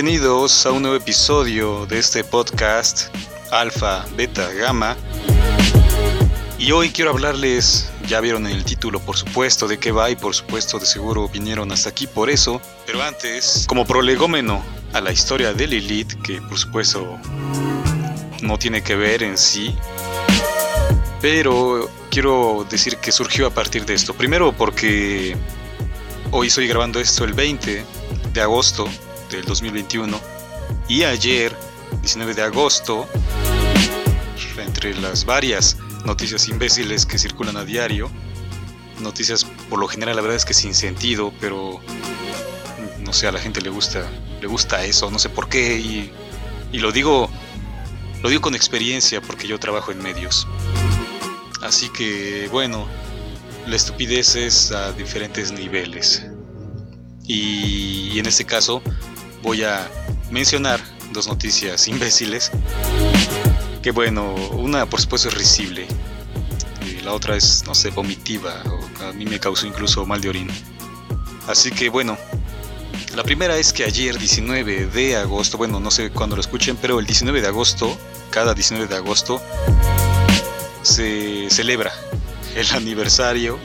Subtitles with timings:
[0.00, 3.12] Bienvenidos a un nuevo episodio de este podcast
[3.50, 4.96] Alfa, Beta, Gamma.
[6.56, 10.36] Y hoy quiero hablarles, ya vieron el título por supuesto de qué va y por
[10.36, 12.62] supuesto de seguro vinieron hasta aquí por eso.
[12.86, 17.18] Pero antes, como prolegómeno a la historia de Lilith, que por supuesto
[18.40, 19.74] no tiene que ver en sí,
[21.20, 24.14] pero quiero decir que surgió a partir de esto.
[24.14, 25.36] Primero porque
[26.30, 27.84] hoy estoy grabando esto el 20
[28.32, 28.88] de agosto
[29.30, 30.20] del 2021
[30.88, 31.56] y ayer,
[32.00, 33.06] 19 de agosto,
[34.58, 38.10] entre las varias noticias imbéciles que circulan a diario,
[39.00, 41.80] noticias por lo general la verdad es que sin sentido, pero
[43.00, 44.04] no sé, a la gente le gusta,
[44.40, 46.12] le gusta eso, no sé por qué y,
[46.72, 47.30] y lo digo
[48.22, 50.46] lo digo con experiencia porque yo trabajo en medios.
[51.62, 52.86] Así que bueno,
[53.66, 56.26] la estupidez es a diferentes niveles.
[57.26, 58.82] Y en este caso
[59.42, 59.90] voy a
[60.30, 60.80] mencionar
[61.12, 62.50] dos noticias imbéciles.
[63.82, 65.86] Que bueno, una por supuesto es risible.
[66.86, 68.62] Y la otra es, no sé, vomitiva.
[69.08, 70.54] A mí me causó incluso mal de orina.
[71.46, 72.18] Así que bueno,
[73.16, 77.00] la primera es que ayer 19 de agosto, bueno, no sé cuándo lo escuchen, pero
[77.00, 77.98] el 19 de agosto,
[78.30, 79.42] cada 19 de agosto,
[80.82, 81.92] se celebra
[82.54, 83.58] el aniversario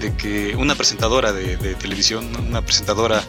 [0.00, 3.24] de que una presentadora de, televisión, una presentadora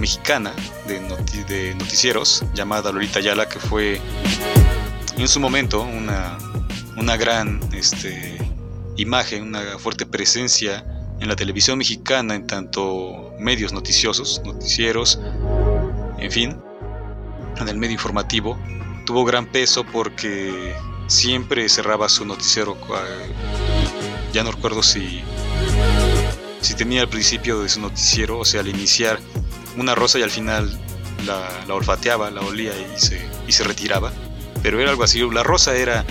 [0.00, 0.52] mexicana
[0.86, 1.00] de,
[1.46, 4.00] de, noticieros llamada Lolita Ayala, que fue
[5.16, 6.38] en su momento una,
[6.96, 8.38] una gran este,
[8.96, 10.84] imagen, una fuerte presencia
[11.20, 15.20] en la televisión mexicana, en tanto medios noticiosos, noticieros,
[16.18, 16.56] en fin,
[17.58, 18.58] en el medio informativo,
[19.04, 20.74] tuvo gran peso porque
[21.06, 22.76] siempre cerraba su noticiero.
[24.32, 25.22] Ya no recuerdo si,
[26.60, 29.18] si tenía al principio de su noticiero, o sea, al iniciar
[29.76, 30.78] una rosa y al final
[31.26, 34.12] la, olfateaba, la olía y se, y se retiraba.
[34.62, 35.20] Pero era algo así.
[35.30, 36.04] La rosa era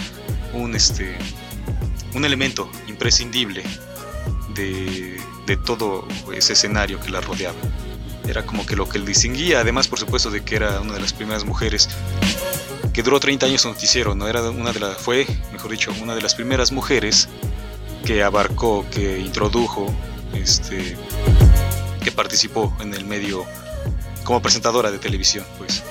[0.54, 1.18] un, este,
[2.14, 3.64] un elemento imprescindible
[4.56, 7.58] de, de todo ese escenario que la rodeaba.
[8.28, 11.02] Era como que lo que le distinguía, además por supuesto de que era una de
[11.02, 11.90] las primeras mujeres
[12.94, 16.16] que duró 30 años en noticiero, no era una de las fue, mejor dicho, una
[16.16, 17.30] de las primeras mujeres
[18.06, 19.94] que abarcó, que introdujo,
[20.34, 20.98] este,
[22.20, 23.46] participó en el medio
[24.26, 25.84] como presentadora de televisión, pues.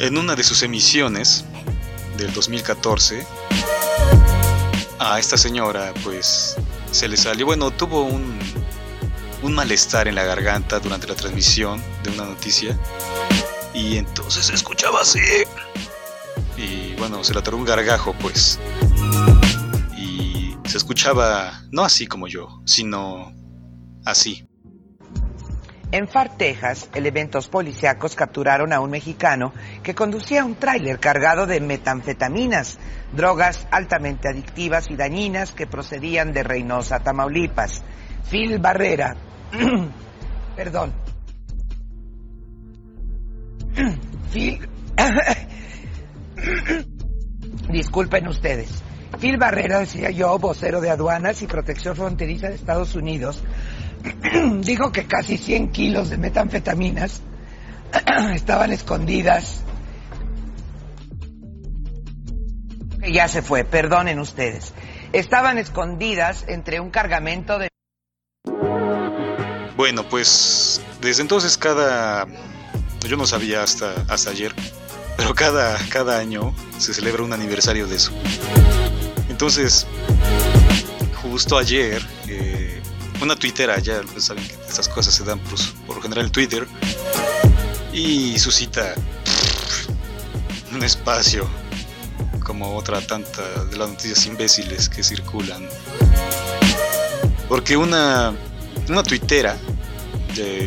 [0.00, 1.44] En una de sus emisiones
[2.18, 3.24] del 2014,
[4.98, 6.56] a esta señora, pues,
[6.90, 8.36] se le salió, bueno, tuvo un,
[9.44, 12.76] un malestar en la garganta durante la transmisión de una noticia
[13.74, 15.20] y entonces escuchaba así.
[16.56, 18.58] Y bueno, se le atoró un gargajo, pues.
[20.76, 23.32] Se escuchaba no así como yo, sino
[24.04, 24.46] así.
[25.90, 31.62] En Far, Texas, elementos policíacos capturaron a un mexicano que conducía un tráiler cargado de
[31.62, 32.78] metanfetaminas,
[33.14, 37.82] drogas altamente adictivas y dañinas que procedían de Reynosa, Tamaulipas.
[38.30, 39.16] Phil Barrera,
[40.56, 40.92] perdón,
[44.30, 44.68] Phil.
[47.70, 48.82] Disculpen ustedes.
[49.18, 53.42] Phil Barrera, decía yo, vocero de aduanas y protección fronteriza de Estados Unidos,
[54.60, 57.22] dijo que casi 100 kilos de metanfetaminas
[58.34, 59.62] estaban escondidas.
[63.10, 64.74] Ya se fue, perdonen ustedes.
[65.12, 67.68] Estaban escondidas entre un cargamento de...
[69.76, 72.26] Bueno, pues desde entonces cada
[73.06, 74.52] yo no sabía hasta, hasta ayer,
[75.16, 78.12] pero cada, cada año se celebra un aniversario de eso.
[79.28, 79.86] Entonces,
[81.22, 82.80] justo ayer, eh,
[83.20, 86.32] una twittera, ya pues, saben que estas cosas se dan pues, por, lo general en
[86.32, 86.66] Twitter,
[87.92, 88.94] y suscita
[90.72, 91.48] un espacio
[92.44, 95.66] como otra tanta de las noticias imbéciles que circulan.
[97.48, 98.34] Porque una,
[98.88, 99.56] una tuitera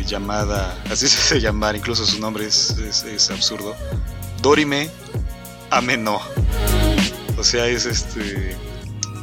[0.06, 3.76] llamada, así se hace llamar, incluso su nombre es, es, absurdo,
[4.40, 4.90] Dorime
[5.70, 6.20] Ameno.
[7.38, 8.56] O sea, es este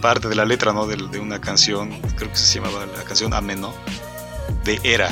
[0.02, 0.86] parte de la letra ¿no?
[0.86, 3.74] de, de, una canción, creo que se llamaba la canción Ameno,
[4.64, 5.10] de Era.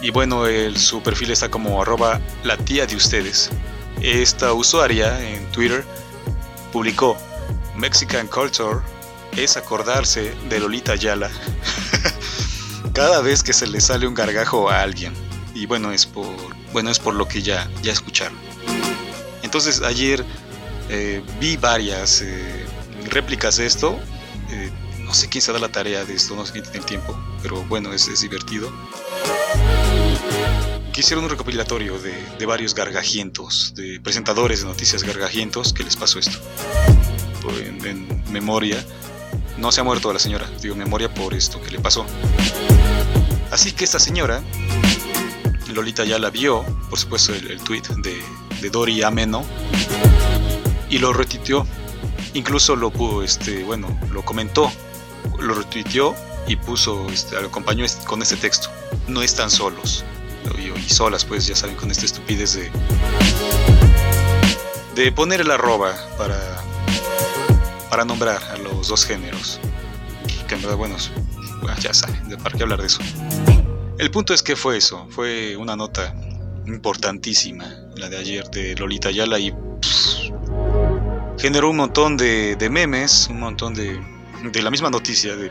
[0.00, 3.50] Y bueno, el, su perfil está como arroba la tía de ustedes.
[4.00, 5.84] Esta usuaria en Twitter
[6.72, 7.16] publicó
[7.76, 8.80] Mexican Culture
[9.36, 11.30] es acordarse de Lolita Yala
[12.94, 15.12] cada vez que se le sale un gargajo a alguien.
[15.58, 16.28] Y bueno, es por,
[16.72, 18.38] bueno, es por lo que ya, ya escucharon.
[19.42, 20.24] Entonces ayer
[20.88, 22.64] eh, vi varias eh,
[23.10, 23.98] réplicas de esto.
[24.50, 24.70] Eh,
[25.00, 27.18] no sé quién se da la tarea de esto, no sé quién tiene el tiempo,
[27.42, 28.70] pero bueno, es, es divertido.
[30.92, 36.20] que hicieron un recopilatorio de, varios gargajientos, de presentadores de noticias gargajientos que les pasó
[36.20, 36.38] esto.
[37.64, 38.76] En, en, memoria,
[39.56, 42.06] no se ha muerto la señora, digo memoria por esto que le pasó.
[43.50, 44.42] Así que esta señora,
[45.72, 48.22] Lolita ya la vio, por supuesto, el, tweet de,
[48.60, 49.44] de Ameno
[50.90, 51.66] y lo retuiteó.
[52.34, 54.70] Incluso lo pudo, este, bueno, lo comentó,
[55.40, 56.14] lo retuiteó
[56.46, 58.70] y puso, este, lo acompañó con este texto.
[59.06, 60.04] No están solos
[60.56, 62.70] y, solas, pues ya saben, con esta estupidez de
[64.94, 66.36] de poner el arroba para
[67.88, 69.60] para nombrar a los dos géneros.
[70.48, 70.96] Que en verdad, bueno,
[71.80, 73.00] ya saben, ¿para qué hablar de eso?
[73.98, 76.14] El punto es que fue eso, fue una nota
[76.66, 77.64] importantísima,
[77.96, 79.52] la de ayer de Lolita Ayala y
[81.36, 84.00] generó un montón de, memes, un montón de,
[84.44, 85.50] de la misma noticia de,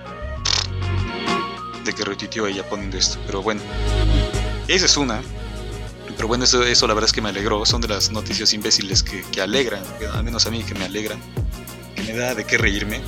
[1.93, 3.19] que retuiteó ella poniendo esto.
[3.25, 3.61] Pero bueno,
[4.67, 5.21] esa es una.
[6.15, 7.65] Pero bueno, eso, eso la verdad es que me alegró.
[7.65, 9.83] Son de las noticias imbéciles que, que alegran,
[10.13, 11.19] al menos a mí que me alegran,
[11.95, 13.01] que me da de qué reírme.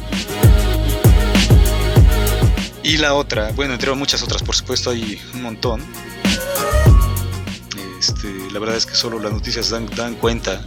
[2.90, 5.80] Y la otra, bueno, entre muchas otras, por supuesto, hay un montón.
[8.00, 10.60] Este, la verdad es que solo las noticias dan, dan cuenta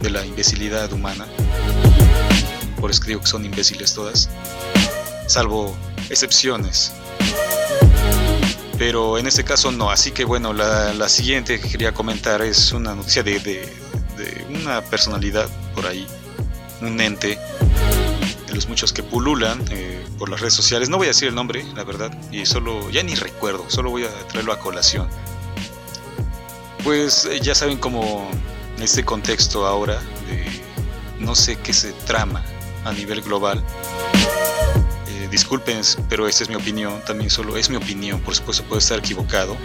[0.00, 1.26] de la imbecilidad humana.
[2.80, 4.30] Por eso digo que son imbéciles todas,
[5.26, 5.76] salvo
[6.08, 6.92] excepciones.
[8.78, 12.72] Pero en este caso no, así que bueno, la, la siguiente que quería comentar es
[12.72, 16.06] una noticia de, de, una personalidad por ahí,
[16.80, 17.38] un ente
[18.46, 19.89] de los muchos que pululan eh,
[20.20, 20.90] por las redes sociales.
[20.90, 24.04] No voy a decir el nombre, la verdad, y solo, ya ni recuerdo, solo voy
[24.04, 25.08] a traerlo a colación.
[26.84, 28.30] Pues eh, ya saben cómo
[28.76, 30.44] en este contexto ahora de
[31.18, 32.44] no sé qué se trama
[32.84, 33.64] a nivel global.
[35.08, 35.80] Eh, disculpen,
[36.10, 39.56] pero esta es mi opinión, también solo es mi opinión, por supuesto puedo estar equivocado.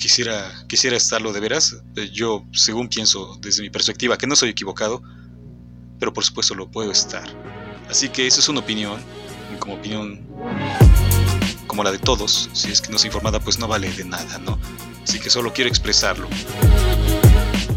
[0.00, 1.76] Quisiera, quisiera estarlo de veras.
[1.94, 5.00] Eh, yo, según pienso desde mi perspectiva, que no soy equivocado,
[6.04, 7.24] pero por supuesto lo puedo estar.
[7.88, 9.00] Así que esa es una opinión,
[9.58, 10.20] como opinión
[11.66, 14.36] como la de todos, si es que no es informada, pues no vale de nada,
[14.36, 14.58] ¿no?
[15.02, 16.28] Así que solo quiero expresarlo.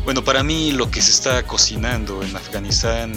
[0.03, 3.13] Bueno, para mí lo que se está cocinando en Afganistán,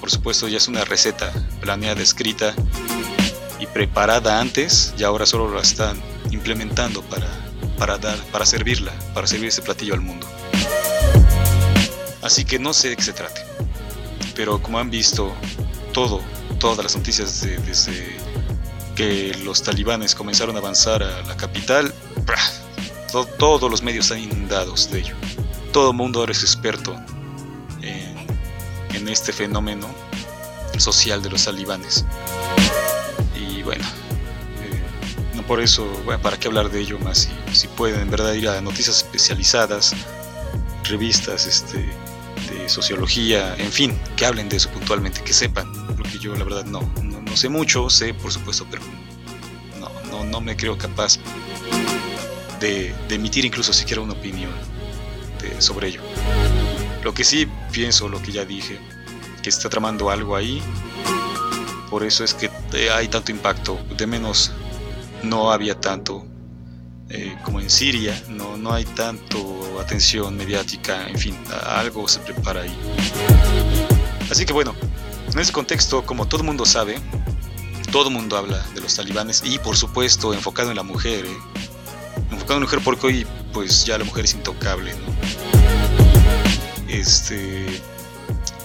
[0.00, 2.56] por supuesto, ya es una receta planeada, escrita
[3.60, 5.96] y preparada antes, y ahora solo la están
[6.32, 7.28] implementando para,
[7.78, 10.26] para dar, para servirla, para servir ese platillo al mundo.
[12.20, 13.54] Así que no sé de qué se trate.
[14.34, 15.32] Pero como han visto,
[15.92, 16.20] todo,
[16.58, 18.18] todas las noticias desde
[18.94, 21.92] que los talibanes comenzaron a avanzar a la capital,
[23.38, 25.14] todos los medios están inundados de ello.
[25.72, 26.96] Todo el mundo ahora es experto
[27.82, 28.14] en,
[29.08, 29.86] este fenómeno
[30.78, 32.06] social de los talibanes.
[33.36, 33.84] Y bueno,
[34.62, 34.80] eh,
[35.34, 37.18] no por eso, bueno, ¿para qué hablar de ello más?
[37.18, 39.94] Si, si, pueden en verdad ir a noticias especializadas,
[40.84, 41.92] revistas este,
[42.50, 46.64] de sociología, en fin, que hablen de eso puntualmente, que sepan, porque yo la verdad
[46.64, 48.82] no, no sé mucho, sé por supuesto, pero
[49.80, 51.18] no, no, no me creo capaz
[52.60, 54.50] de, emitir incluso siquiera una opinión
[55.58, 56.00] sobre ello.
[57.02, 58.78] Lo que sí pienso, lo que ya dije,
[59.42, 60.62] que está tramando algo ahí,
[61.90, 62.50] por eso es que
[62.90, 64.52] hay tanto impacto, de menos
[65.22, 66.24] no había tanto
[67.16, 72.62] eh, como en Siria, no, no hay tanto atención mediática, en fin, algo se prepara
[72.62, 72.76] ahí.
[74.28, 74.74] Así que bueno,
[75.32, 76.98] en ese contexto, como todo el mundo sabe,
[77.92, 81.36] todo el mundo habla de los talibanes y por supuesto enfocado en la mujer, ¿eh?
[82.32, 85.14] enfocado en la mujer porque hoy pues ya la mujer es intocable, ¿no?
[86.88, 87.80] Este,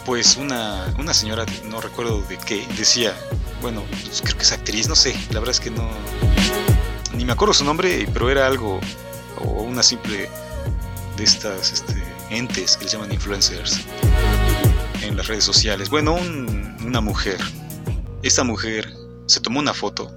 [0.08, 3.16] pues una, una señora, no recuerdo de qué, decía,
[3.62, 5.88] bueno, pues, creo que es actriz, no sé, la verdad es que no,
[7.20, 8.80] ni me acuerdo su nombre, pero era algo,
[9.44, 10.30] o una simple
[11.18, 13.82] de estas este, entes que les llaman influencers
[15.02, 15.90] en las redes sociales.
[15.90, 16.16] Bueno,
[16.86, 17.38] una mujer.
[18.24, 18.94] Esta mujer
[19.26, 20.10] se tomó una foto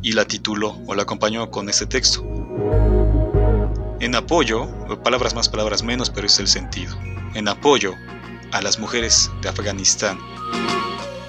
[0.00, 2.24] y la tituló o la acompañó con este texto.
[4.00, 4.66] En apoyo,
[5.04, 6.96] palabras más, palabras menos, pero es el sentido.
[7.34, 7.92] En apoyo
[8.52, 10.18] a las mujeres de Afganistán.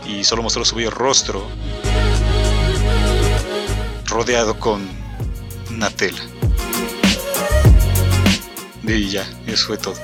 [0.08, 1.50] Y solo mostró su bello rostro
[4.20, 4.86] rodeado con
[5.70, 6.20] una tela.
[8.84, 9.96] Y ya, eso fue todo.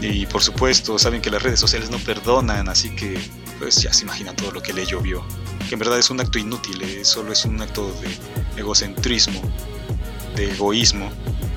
[0.00, 3.18] Y por supuesto, saben que las redes sociales no perdonan, así que
[3.58, 5.24] pues ya se imaginan todo lo que le llovió.
[5.68, 9.42] Que en verdad es un acto inútil, eh, solo es un acto de egocentrismo,
[10.36, 11.10] de egoísmo,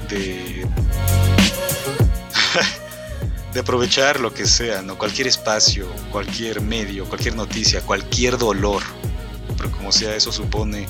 [0.09, 0.65] de...
[3.53, 4.97] de aprovechar lo que sea, ¿no?
[4.97, 8.81] Cualquier espacio, cualquier medio, cualquier noticia, cualquier dolor.
[9.57, 10.87] Pero como sea, eso supone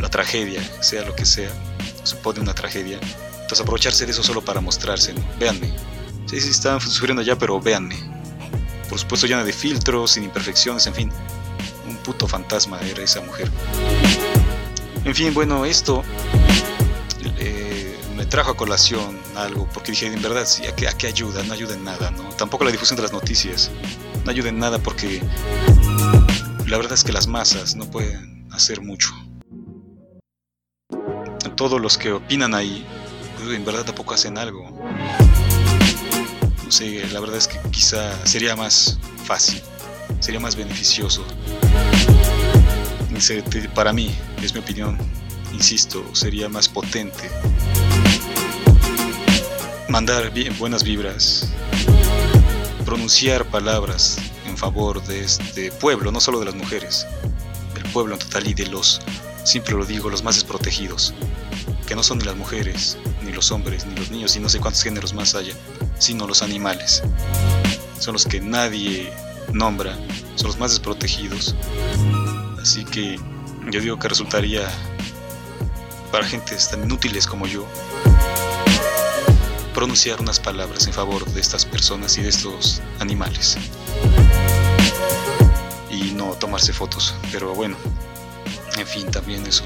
[0.00, 1.50] la tragedia, sea lo que sea,
[2.02, 2.98] supone una tragedia.
[3.32, 5.22] Entonces aprovecharse de eso solo para mostrarse, ¿no?
[5.38, 5.72] Véanme.
[6.26, 7.96] Sí, sí, están sufriendo ya, pero véanme.
[8.88, 11.12] Por supuesto llena de filtros, sin imperfecciones, en fin.
[11.86, 13.50] Un puto fantasma era esa mujer.
[15.04, 16.02] En fin, bueno, esto
[17.38, 21.06] eh, me trajo a colación algo, porque dije, en verdad, sí, ¿a qué, ¿a qué,
[21.06, 21.42] ayuda?
[21.42, 22.24] No ayuda en nada, ¿no?
[22.30, 23.70] Tampoco la difusión de las noticias.
[24.24, 25.20] No ayuda en nada porque
[26.66, 29.12] la verdad es que las masas no pueden hacer mucho.
[31.56, 32.84] Todos los que opinan ahí,
[33.36, 34.68] pues, en verdad tampoco hacen algo.
[36.64, 39.60] No sé, la verdad es que quizá sería más fácil,
[40.20, 41.24] sería más beneficioso
[43.74, 44.98] para mí, es mi opinión,
[45.52, 47.30] insisto, sería más potente
[49.88, 51.48] mandar bien, buenas vibras,
[52.84, 54.18] pronunciar palabras
[54.64, 57.06] de este pueblo, no solo de las mujeres,
[57.74, 59.00] del pueblo en total y de los,
[59.44, 61.12] siempre lo digo, los más desprotegidos,
[61.86, 64.60] que no son ni las mujeres, ni los hombres, ni los niños, y no sé
[64.60, 65.54] cuántos géneros más haya,
[65.98, 67.02] sino los animales.
[67.98, 69.12] Son los que nadie
[69.52, 69.98] nombra,
[70.36, 71.54] son los más desprotegidos.
[72.60, 73.20] Así que
[73.70, 74.66] yo digo que resultaría
[76.10, 77.66] para gentes tan inútiles como yo
[79.74, 83.58] pronunciar unas palabras en favor de estas personas y de estos animales.
[85.94, 87.14] Y no tomarse fotos.
[87.30, 87.76] Pero bueno,
[88.76, 89.64] en fin, también eso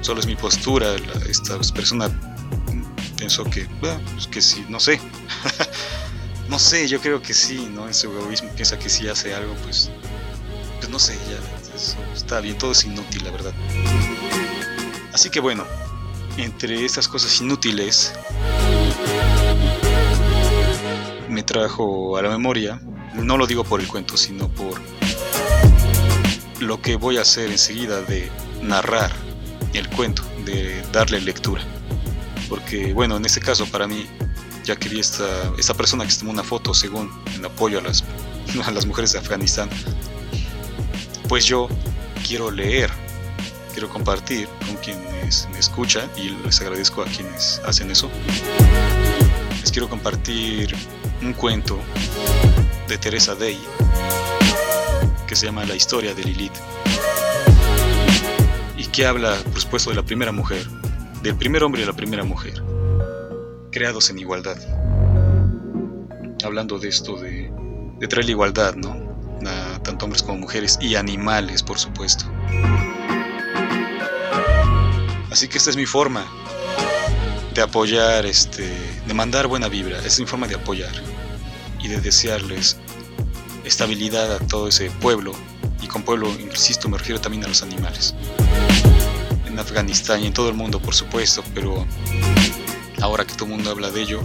[0.00, 0.94] solo es mi postura.
[1.28, 2.10] esta persona
[3.16, 5.00] pensó que, pues que sí, no sé.
[6.48, 7.86] no sé, yo creo que sí, ¿no?
[7.86, 9.90] En su egoísmo piensa que si hace algo, pues,
[10.78, 11.38] pues no sé, ya
[12.14, 13.52] está bien, todo es inútil, la verdad.
[15.12, 15.64] Así que bueno,
[16.36, 18.12] entre estas cosas inútiles,
[21.28, 22.80] me trajo a la memoria,
[23.14, 24.80] no lo digo por el cuento, sino por
[26.60, 28.30] lo que voy a hacer enseguida de
[28.62, 29.12] narrar
[29.74, 31.62] el cuento, de darle lectura.
[32.48, 34.06] Porque bueno, en este caso para mí,
[34.64, 37.82] ya que vi esta, esta persona que se tomó una foto según en apoyo a
[37.82, 38.04] las,
[38.66, 39.68] a las mujeres de Afganistán,
[41.28, 41.68] pues yo
[42.26, 42.90] quiero leer,
[43.72, 48.10] quiero compartir con quienes me escuchan y les agradezco a quienes hacen eso.
[49.60, 50.74] Les quiero compartir
[51.22, 51.78] un cuento
[52.88, 53.58] de Teresa Day
[55.26, 56.54] que se llama La historia de Lilith
[58.76, 60.64] y que habla, por supuesto, de la primera mujer,
[61.22, 62.62] del primer hombre y la primera mujer,
[63.70, 64.56] creados en igualdad.
[66.44, 67.50] Hablando de esto de,
[68.08, 69.04] traer la igualdad, ¿no?
[69.82, 72.24] tanto hombres como mujeres y animales, por supuesto.
[75.30, 76.26] Así que esta es mi forma
[77.54, 78.68] de apoyar, este,
[79.06, 80.92] de mandar buena vibra, es mi forma de apoyar
[81.80, 82.78] y de desearles
[83.66, 85.32] estabilidad a todo ese pueblo,
[85.82, 88.14] y con pueblo, insisto, me refiero también a los animales.
[89.46, 91.86] En Afganistán y en todo el mundo, por supuesto, pero
[93.00, 94.20] ahora que todo el mundo habla de ello,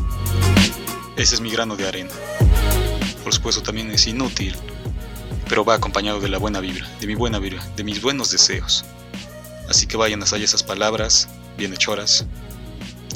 [1.18, 2.12] ese es mi grano de arena.
[3.24, 4.56] Por supuesto, también es inútil
[5.52, 8.86] pero va acompañado de la buena vibra, de mi buena vibra, de mis buenos deseos.
[9.68, 12.26] Así que vayan a hacer esas palabras bien hechoras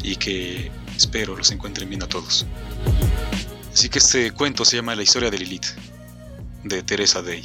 [0.04, 2.46] y que espero los encuentren bien a todos.
[3.72, 5.68] Así que este cuento se llama La historia de Lilith,
[6.66, 7.44] de Teresa Day.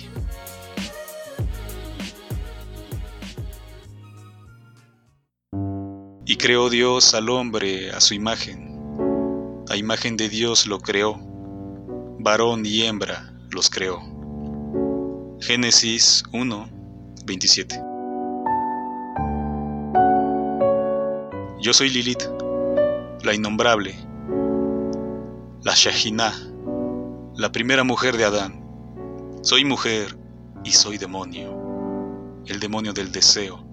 [6.27, 8.79] Y creó Dios al hombre a su imagen.
[9.69, 11.19] A imagen de Dios lo creó.
[12.19, 14.01] Varón y hembra los creó.
[15.41, 16.69] Génesis 1,
[17.27, 17.83] 27.
[21.61, 22.25] Yo soy Lilith,
[23.23, 23.95] la innombrable,
[25.63, 26.33] la Shahina,
[27.37, 28.60] la primera mujer de Adán.
[29.43, 30.19] Soy mujer
[30.65, 33.65] y soy demonio, el demonio del deseo,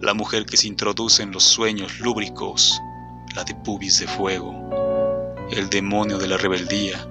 [0.00, 2.80] la mujer que se introduce en los sueños lúbricos,
[3.34, 4.54] la de pubis de fuego,
[5.50, 7.06] el demonio de la rebeldía,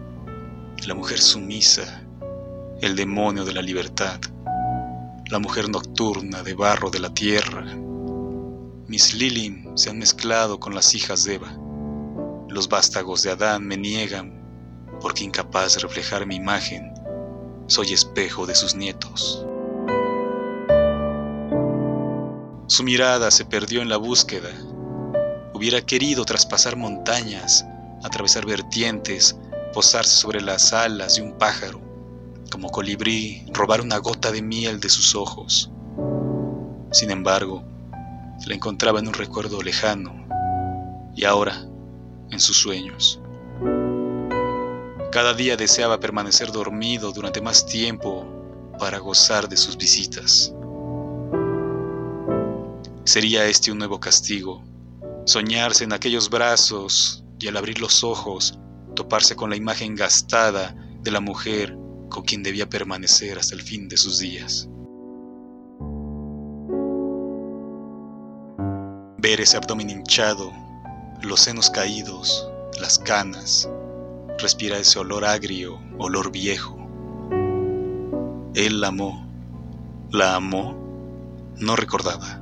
[0.88, 2.04] la mujer sumisa,
[2.82, 4.20] el demonio de la libertad,
[5.30, 7.66] la mujer nocturna de barro de la tierra.
[8.88, 11.56] Mis Lilim se han mezclado con las hijas de Eva.
[12.50, 14.44] Los vástagos de Adán me niegan
[15.02, 16.95] porque incapaz de reflejar mi imagen,
[17.68, 19.46] soy espejo de sus nietos.
[22.68, 24.50] Su mirada se perdió en la búsqueda.
[25.54, 27.66] Hubiera querido traspasar montañas,
[28.04, 29.38] atravesar vertientes,
[29.74, 31.86] posarse sobre las alas de un pájaro
[32.52, 35.72] como colibrí, robar una gota de miel de sus ojos.
[36.92, 37.64] Sin embargo,
[38.46, 40.14] la encontraba en un recuerdo lejano
[41.16, 41.66] y ahora
[42.32, 43.20] en sus sueños.
[45.16, 48.26] Cada día deseaba permanecer dormido durante más tiempo
[48.78, 50.54] para gozar de sus visitas.
[53.06, 54.62] Sería este un nuevo castigo,
[55.26, 58.60] soñarse en aquellos brazos y al abrir los ojos
[58.94, 61.78] toparse con la imagen gastada de la mujer
[62.10, 64.68] con quien debía permanecer hasta el fin de sus días.
[69.20, 70.52] Ver ese abdomen hinchado,
[71.22, 72.50] los senos caídos,
[72.82, 73.70] las canas,
[74.38, 76.78] respirar ese olor agrio, olor viejo.
[78.54, 79.28] Él la amó,
[80.12, 80.76] la amó,
[81.58, 82.42] no recordaba.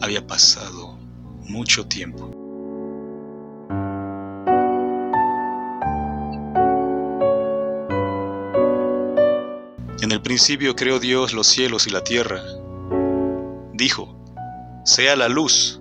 [0.00, 0.98] Había pasado
[1.48, 2.30] mucho tiempo.
[10.02, 12.42] En el principio creó Dios los cielos y la tierra.
[13.72, 14.16] Dijo,
[14.84, 15.80] sea la luz,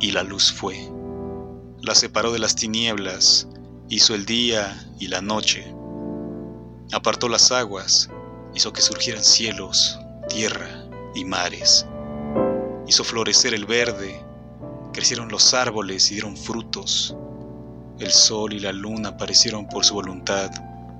[0.00, 0.76] y la luz fue.
[1.80, 3.48] La separó de las tinieblas,
[3.90, 5.74] hizo el día y la noche.
[6.92, 8.10] Apartó las aguas,
[8.54, 10.68] hizo que surgieran cielos, tierra
[11.14, 11.86] y mares.
[12.86, 14.22] Hizo florecer el verde,
[14.92, 17.16] crecieron los árboles y dieron frutos.
[17.98, 20.50] El sol y la luna aparecieron por su voluntad,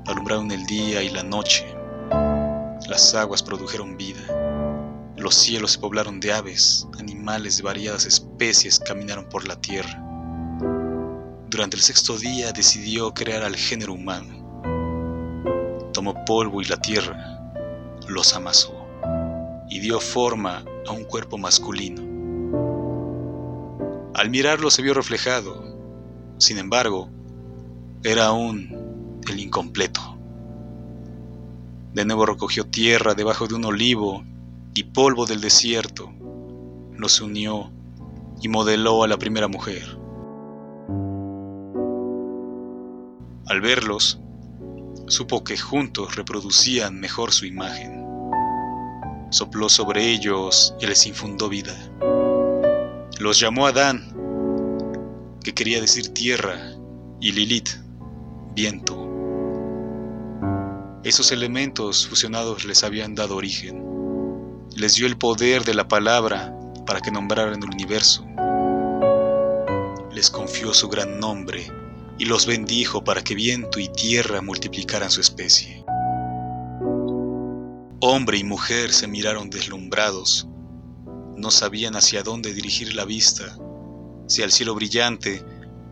[0.06, 1.66] alumbraron el día y la noche.
[2.88, 4.20] Las aguas produjeron vida.
[5.16, 10.07] Los cielos se poblaron de aves, animales de variadas especies caminaron por la tierra.
[11.50, 14.60] Durante el sexto día decidió crear al género humano.
[15.94, 17.40] Tomó polvo y la tierra,
[18.06, 18.74] los amasó
[19.70, 22.02] y dio forma a un cuerpo masculino.
[24.14, 25.64] Al mirarlo se vio reflejado,
[26.36, 27.08] sin embargo,
[28.02, 30.18] era aún el incompleto.
[31.94, 34.22] De nuevo recogió tierra debajo de un olivo
[34.74, 36.12] y polvo del desierto.
[36.94, 37.70] Los unió
[38.42, 39.96] y modeló a la primera mujer.
[43.48, 44.20] Al verlos,
[45.06, 48.04] supo que juntos reproducían mejor su imagen.
[49.30, 51.74] Sopló sobre ellos y les infundó vida.
[53.18, 54.14] Los llamó Adán,
[55.42, 56.60] que quería decir tierra,
[57.22, 57.70] y Lilith,
[58.54, 59.08] viento.
[61.02, 63.82] Esos elementos fusionados les habían dado origen.
[64.76, 68.26] Les dio el poder de la palabra para que nombraran el universo.
[70.12, 71.87] Les confió su gran nombre
[72.18, 75.84] y los bendijo para que viento y tierra multiplicaran su especie.
[78.00, 80.48] Hombre y mujer se miraron deslumbrados.
[81.36, 83.56] No sabían hacia dónde dirigir la vista,
[84.26, 85.44] si al cielo brillante,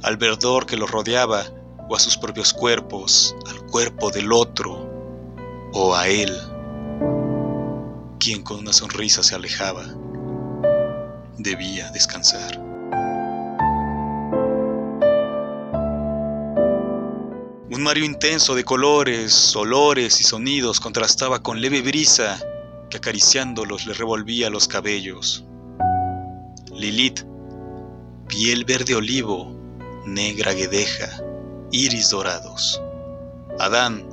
[0.03, 1.45] al verdor que los rodeaba,
[1.89, 4.91] o a sus propios cuerpos, al cuerpo del otro,
[5.73, 6.37] o a él,
[8.19, 9.85] quien con una sonrisa se alejaba,
[11.39, 12.66] debía descansar.
[17.77, 22.41] Un mario intenso de colores, olores y sonidos contrastaba con leve brisa
[22.89, 25.45] que acariciándolos le revolvía los cabellos.
[26.75, 27.21] Lilith,
[28.29, 29.55] piel verde olivo,
[30.07, 31.23] negra guedeja,
[31.71, 32.81] iris dorados.
[33.59, 34.09] Adán,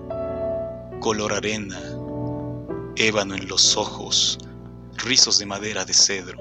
[1.00, 1.80] color arena,
[2.98, 4.40] ébano en los ojos,
[4.98, 6.38] rizos de madera de cedro.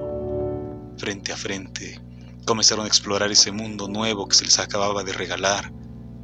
[0.99, 2.01] Frente a frente,
[2.47, 5.73] comenzaron a explorar ese mundo nuevo que se les acababa de regalar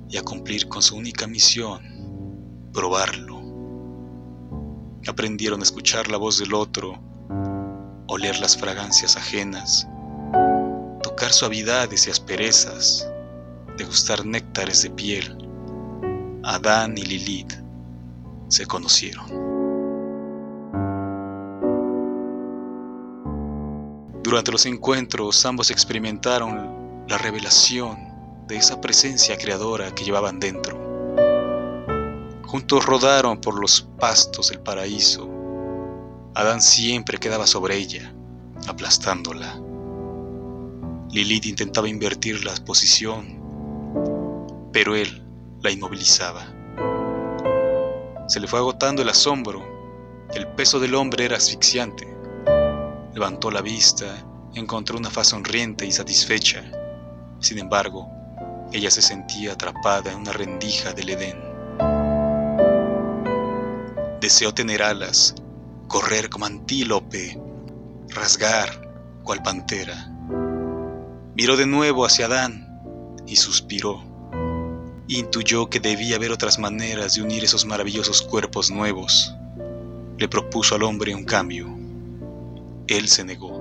[0.09, 1.81] y a cumplir con su única misión,
[2.73, 3.38] probarlo.
[5.07, 6.99] Aprendieron a escuchar la voz del otro,
[8.09, 9.87] oler las fragancias ajenas,
[11.03, 13.09] tocar suavidades y asperezas,
[13.77, 15.37] degustar néctares de piel.
[16.44, 17.53] Adán y Lilith
[18.49, 19.27] se conocieron.
[24.23, 28.08] Durante los encuentros ambos experimentaron la revelación
[28.48, 30.76] de esa presencia creadora que llevaban dentro.
[32.46, 35.28] Juntos rodaron por los pastos del paraíso.
[36.34, 38.14] Adán siempre quedaba sobre ella,
[38.66, 39.61] aplastándola.
[41.11, 43.38] Lilith intentaba invertir la posición,
[44.72, 45.22] pero él
[45.62, 46.46] la inmovilizaba.
[48.28, 49.62] Se le fue agotando el asombro.
[50.34, 52.08] El peso del hombre era asfixiante.
[53.12, 54.06] Levantó la vista,
[54.54, 56.70] encontró una faz sonriente y satisfecha.
[57.40, 58.17] Sin embargo,
[58.72, 61.38] ella se sentía atrapada en una rendija del Edén.
[64.20, 65.35] Deseó tener alas,
[65.87, 67.40] correr como antílope,
[68.09, 68.68] rasgar
[69.22, 70.11] cual pantera.
[71.35, 74.09] Miró de nuevo hacia Adán y suspiró
[75.09, 79.35] intuyó que debía haber otras maneras de unir esos maravillosos cuerpos nuevos.
[80.18, 81.66] Le propuso al hombre un cambio.
[82.87, 83.59] Él se negó.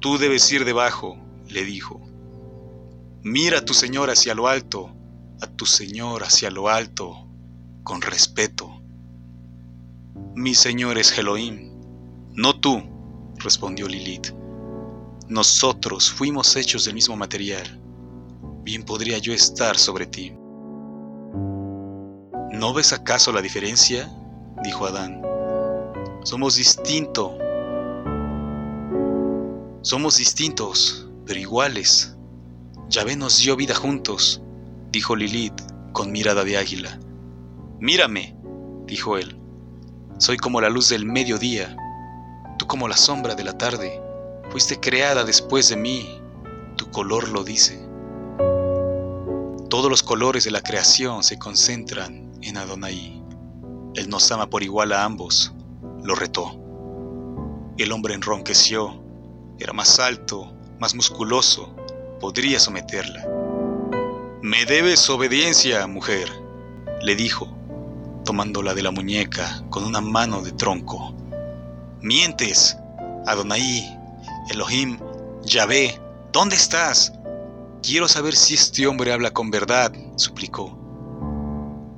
[0.00, 2.00] Tú debes ir debajo, le dijo.
[3.22, 4.96] Mira a tu Señor hacia lo alto
[5.40, 7.28] a tu Señor hacia lo alto
[7.82, 8.82] con respeto.
[10.34, 11.72] Mi Señor es Elohim,
[12.34, 12.82] no tú,
[13.36, 14.32] respondió Lilith.
[15.28, 17.80] Nosotros fuimos hechos del mismo material.
[18.62, 20.32] Bien podría yo estar sobre ti.
[22.52, 24.10] ¿No ves acaso la diferencia?
[24.62, 25.22] dijo Adán.
[26.22, 27.32] Somos distintos.
[29.82, 32.15] Somos distintos, pero iguales.
[32.88, 34.40] Yahvé nos dio vida juntos,
[34.92, 35.60] dijo Lilith
[35.92, 37.00] con mirada de águila.
[37.80, 38.36] Mírame,
[38.86, 39.40] dijo él.
[40.18, 41.76] Soy como la luz del mediodía,
[42.58, 44.00] tú como la sombra de la tarde.
[44.50, 46.20] Fuiste creada después de mí,
[46.76, 47.84] tu color lo dice.
[49.68, 53.20] Todos los colores de la creación se concentran en Adonai.
[53.96, 55.52] Él nos ama por igual a ambos,
[56.04, 56.56] lo retó.
[57.78, 59.02] El hombre enronqueció,
[59.58, 61.74] era más alto, más musculoso,
[62.20, 63.26] podría someterla.
[64.42, 66.30] Me debes obediencia, mujer,
[67.02, 67.48] le dijo,
[68.24, 71.14] tomándola de la muñeca con una mano de tronco.
[72.00, 72.76] Mientes,
[73.26, 73.98] Adonai,
[74.50, 74.98] Elohim,
[75.42, 76.00] Yahvé,
[76.32, 77.12] ¿dónde estás?
[77.82, 80.76] Quiero saber si este hombre habla con verdad, suplicó.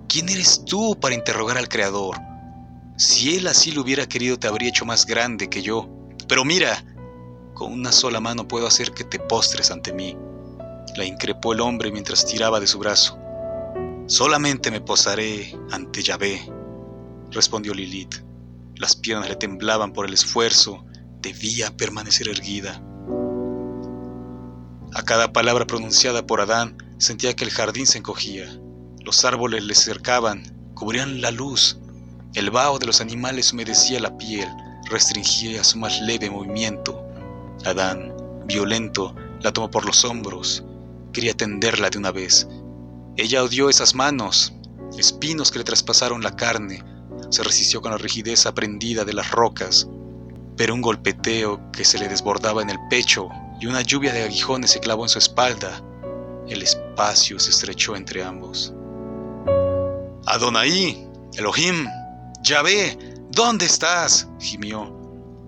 [0.09, 2.16] ¿Quién eres tú para interrogar al Creador?
[2.96, 5.88] Si él así lo hubiera querido, te habría hecho más grande que yo.
[6.26, 6.85] Pero mira,
[7.58, 10.16] con una sola mano puedo hacer que te postres ante mí.
[10.96, 13.18] La increpó el hombre mientras tiraba de su brazo.
[14.06, 16.40] Solamente me posaré ante Yahvé,
[17.32, 18.22] respondió Lilith.
[18.76, 20.84] Las piernas le temblaban por el esfuerzo,
[21.20, 22.80] debía permanecer erguida.
[24.94, 28.46] A cada palabra pronunciada por Adán sentía que el jardín se encogía.
[29.04, 30.44] Los árboles le cercaban,
[30.74, 31.80] cubrían la luz.
[32.34, 34.48] El vaho de los animales humedecía la piel,
[34.88, 37.07] restringía su más leve movimiento.
[37.64, 38.14] Adán,
[38.46, 40.64] violento, la tomó por los hombros.
[41.12, 42.48] Quería tenderla de una vez.
[43.16, 44.52] Ella odió esas manos,
[44.96, 46.84] espinos que le traspasaron la carne.
[47.30, 49.88] Se resistió con la rigidez aprendida de las rocas.
[50.56, 53.28] Pero un golpeteo que se le desbordaba en el pecho
[53.60, 55.82] y una lluvia de aguijones se clavó en su espalda.
[56.48, 58.72] El espacio se estrechó entre ambos.
[60.26, 61.86] Adonai, Elohim,
[62.42, 62.98] Yahvé,
[63.30, 64.28] ¿dónde estás?
[64.40, 64.94] gimió.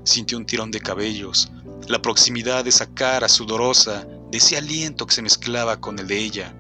[0.05, 1.53] Sintió un tirón de cabellos,
[1.89, 6.19] la proximidad de esa cara sudorosa, de ese aliento que se mezclaba con el de
[6.19, 6.55] ella.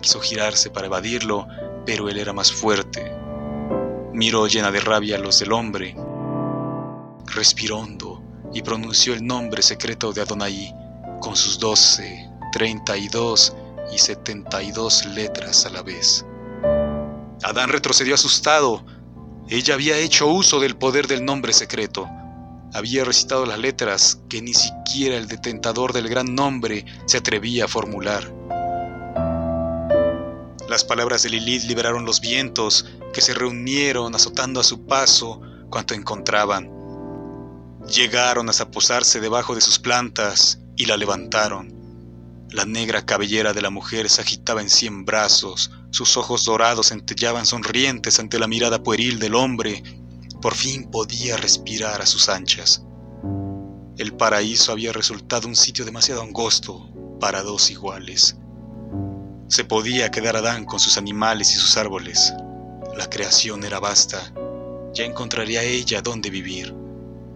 [0.00, 1.46] Quiso girarse para evadirlo,
[1.84, 3.12] pero él era más fuerte.
[4.12, 5.94] Miró llena de rabia a los del hombre.
[7.26, 10.74] Respiró hondo y pronunció el nombre secreto de Adonai
[11.20, 13.54] con sus doce, treinta y dos
[13.92, 16.24] y setenta y dos letras a la vez.
[17.42, 18.84] Adán retrocedió asustado.
[19.48, 22.08] Ella había hecho uso del poder del nombre secreto.
[22.76, 27.68] Había recitado las letras que ni siquiera el detentador del gran nombre se atrevía a
[27.68, 28.30] formular.
[30.68, 32.84] Las palabras de Lilith liberaron los vientos
[33.14, 36.70] que se reunieron azotando a su paso cuanto encontraban.
[37.88, 41.72] Llegaron hasta posarse debajo de sus plantas y la levantaron.
[42.50, 47.46] La negra cabellera de la mujer se agitaba en cien brazos, sus ojos dorados centellaban
[47.46, 49.82] sonrientes ante la mirada pueril del hombre.
[50.46, 52.84] Por fin podía respirar a sus anchas.
[53.98, 58.36] El paraíso había resultado un sitio demasiado angosto para dos iguales.
[59.48, 62.32] Se podía quedar Adán con sus animales y sus árboles.
[62.96, 64.32] La creación era vasta.
[64.94, 66.72] Ya encontraría ella dónde vivir.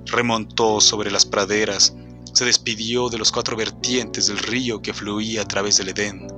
[0.07, 1.97] Remontó sobre las praderas,
[2.33, 6.29] se despidió de los cuatro vertientes del río que fluía a través del Edén.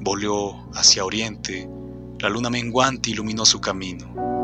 [0.00, 1.66] Volvió hacia oriente,
[2.18, 4.35] la luna menguante iluminó su camino.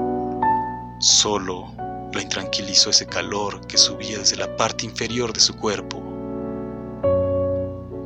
[1.03, 1.75] Solo
[2.13, 6.01] la intranquilizó ese calor que subía desde la parte inferior de su cuerpo.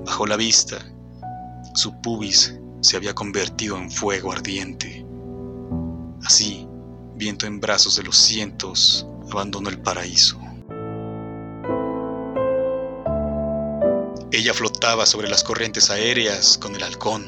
[0.07, 0.79] Bajo la vista,
[1.75, 5.05] su pubis se había convertido en fuego ardiente.
[6.25, 6.67] Así,
[7.17, 10.41] viento en brazos de los cientos, abandonó el paraíso.
[14.33, 17.27] Ella flotaba sobre las corrientes aéreas con el halcón.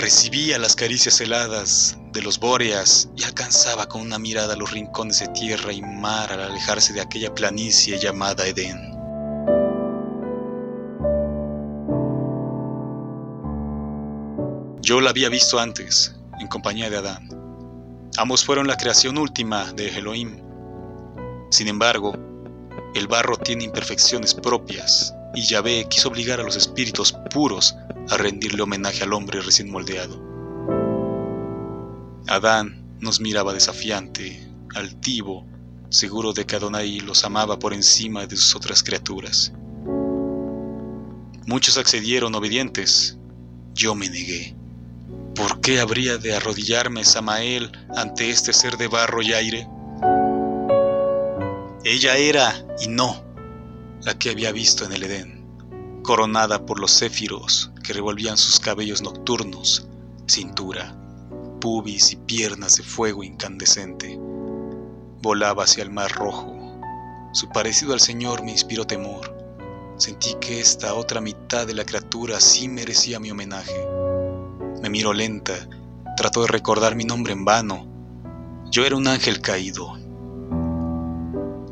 [0.00, 5.28] Recibía las caricias heladas de los bóreas y alcanzaba con una mirada los rincones de
[5.28, 8.78] tierra y mar al alejarse de aquella planicie llamada Edén.
[14.80, 17.28] Yo la había visto antes, en compañía de Adán.
[18.16, 20.40] Ambos fueron la creación última de Elohim.
[21.50, 22.14] Sin embargo,
[22.94, 27.76] el barro tiene imperfecciones propias y Yahvé quiso obligar a los espíritus puros
[28.10, 30.20] a rendirle homenaje al hombre recién moldeado.
[32.26, 35.46] Adán nos miraba desafiante, altivo,
[35.88, 39.52] seguro de que Adonai los amaba por encima de sus otras criaturas.
[41.46, 43.16] Muchos accedieron obedientes,
[43.74, 44.54] yo me negué.
[45.34, 49.66] ¿Por qué habría de arrodillarme Samael ante este ser de barro y aire?
[51.84, 53.24] Ella era, y no,
[54.02, 55.39] la que había visto en el Edén,
[56.02, 59.86] coronada por los céfiros que revolvían sus cabellos nocturnos,
[60.26, 60.96] cintura,
[61.60, 64.18] pubis y piernas de fuego incandescente.
[65.22, 66.56] Volaba hacia el mar rojo.
[67.32, 69.36] Su parecido al Señor me inspiró temor.
[69.98, 73.86] Sentí que esta otra mitad de la criatura sí merecía mi homenaje.
[74.82, 75.68] Me miró lenta,
[76.16, 77.86] trató de recordar mi nombre en vano.
[78.70, 79.98] Yo era un ángel caído.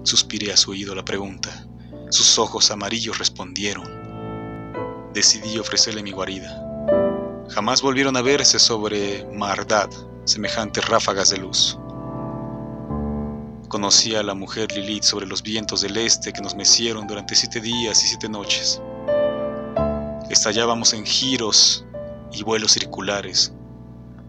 [0.02, 1.66] Suspiré a su oído la pregunta.
[2.10, 4.07] Sus ojos amarillos respondieron.
[5.18, 6.62] Decidí ofrecerle mi guarida.
[7.48, 9.90] Jamás volvieron a verse sobre Mardad
[10.22, 11.76] semejantes ráfagas de luz.
[13.66, 17.60] Conocí a la mujer Lilith sobre los vientos del este que nos mecieron durante siete
[17.60, 18.80] días y siete noches.
[20.30, 21.84] Estallábamos en giros
[22.30, 23.52] y vuelos circulares.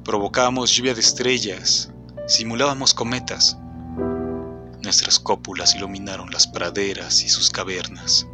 [0.03, 1.91] Provocábamos lluvia de estrellas,
[2.25, 3.59] simulábamos cometas.
[4.81, 8.25] Nuestras cópulas iluminaron las praderas y sus cavernas.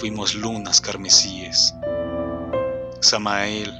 [0.00, 1.74] Fuimos lunas carmesíes.
[3.02, 3.70] Samael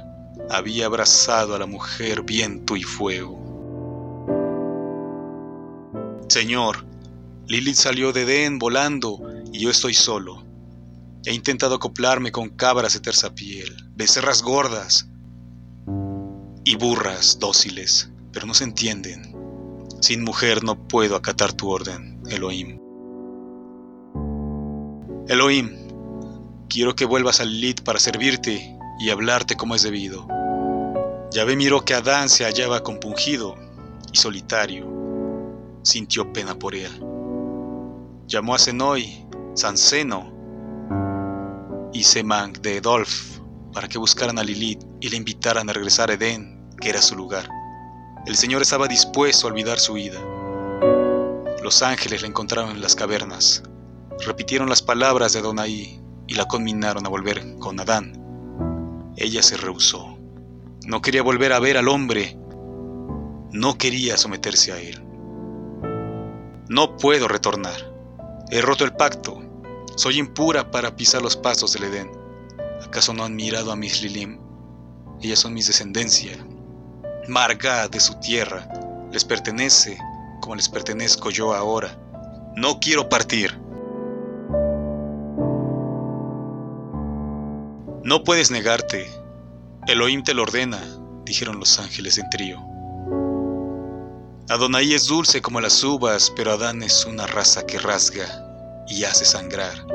[0.51, 3.41] había abrazado a la mujer viento y fuego.
[6.27, 6.85] Señor,
[7.47, 9.19] Lilith salió de Edén volando
[9.51, 10.45] y yo estoy solo.
[11.25, 15.09] He intentado acoplarme con cabras de terza piel, becerras gordas
[16.63, 19.35] y burras dóciles, pero no se entienden.
[20.01, 22.79] Sin mujer no puedo acatar tu orden, Elohim.
[25.27, 25.80] Elohim,
[26.71, 30.25] quiero que vuelvas a Lilith para servirte y hablarte como es debido.
[31.31, 33.57] Yahvé miró que Adán se hallaba compungido
[34.13, 34.87] y solitario.
[35.83, 36.91] Sintió pena por él.
[38.25, 40.31] Llamó a Senoi, Sanseno,
[41.91, 43.39] y Semang de Edolf
[43.73, 47.17] para que buscaran a Lilith y le invitaran a regresar a Edén, que era su
[47.17, 47.49] lugar.
[48.25, 50.21] El Señor estaba dispuesto a olvidar su ida.
[51.61, 53.61] Los ángeles la encontraron en las cavernas,
[54.25, 56.00] repitieron las palabras de Adonai
[56.31, 59.11] y la conminaron a volver con Adán.
[59.17, 60.17] Ella se rehusó.
[60.85, 62.37] No quería volver a ver al hombre.
[63.51, 65.03] No quería someterse a él.
[66.69, 67.75] No puedo retornar.
[68.49, 69.41] He roto el pacto.
[69.97, 72.09] Soy impura para pisar los pasos del Edén.
[72.81, 74.39] ¿Acaso no han mirado a mis Lilim?
[75.21, 76.31] Ellas son mis descendencia.
[77.27, 78.69] Marga de su tierra
[79.11, 79.97] les pertenece
[80.39, 81.99] como les pertenezco yo ahora.
[82.55, 83.59] No quiero partir.
[88.03, 89.07] No puedes negarte.
[89.87, 90.81] Elohim te lo ordena,
[91.23, 92.59] dijeron los ángeles en trío.
[94.49, 98.25] Adonai es dulce como las uvas, pero Adán es una raza que rasga
[98.87, 99.85] y hace sangrar.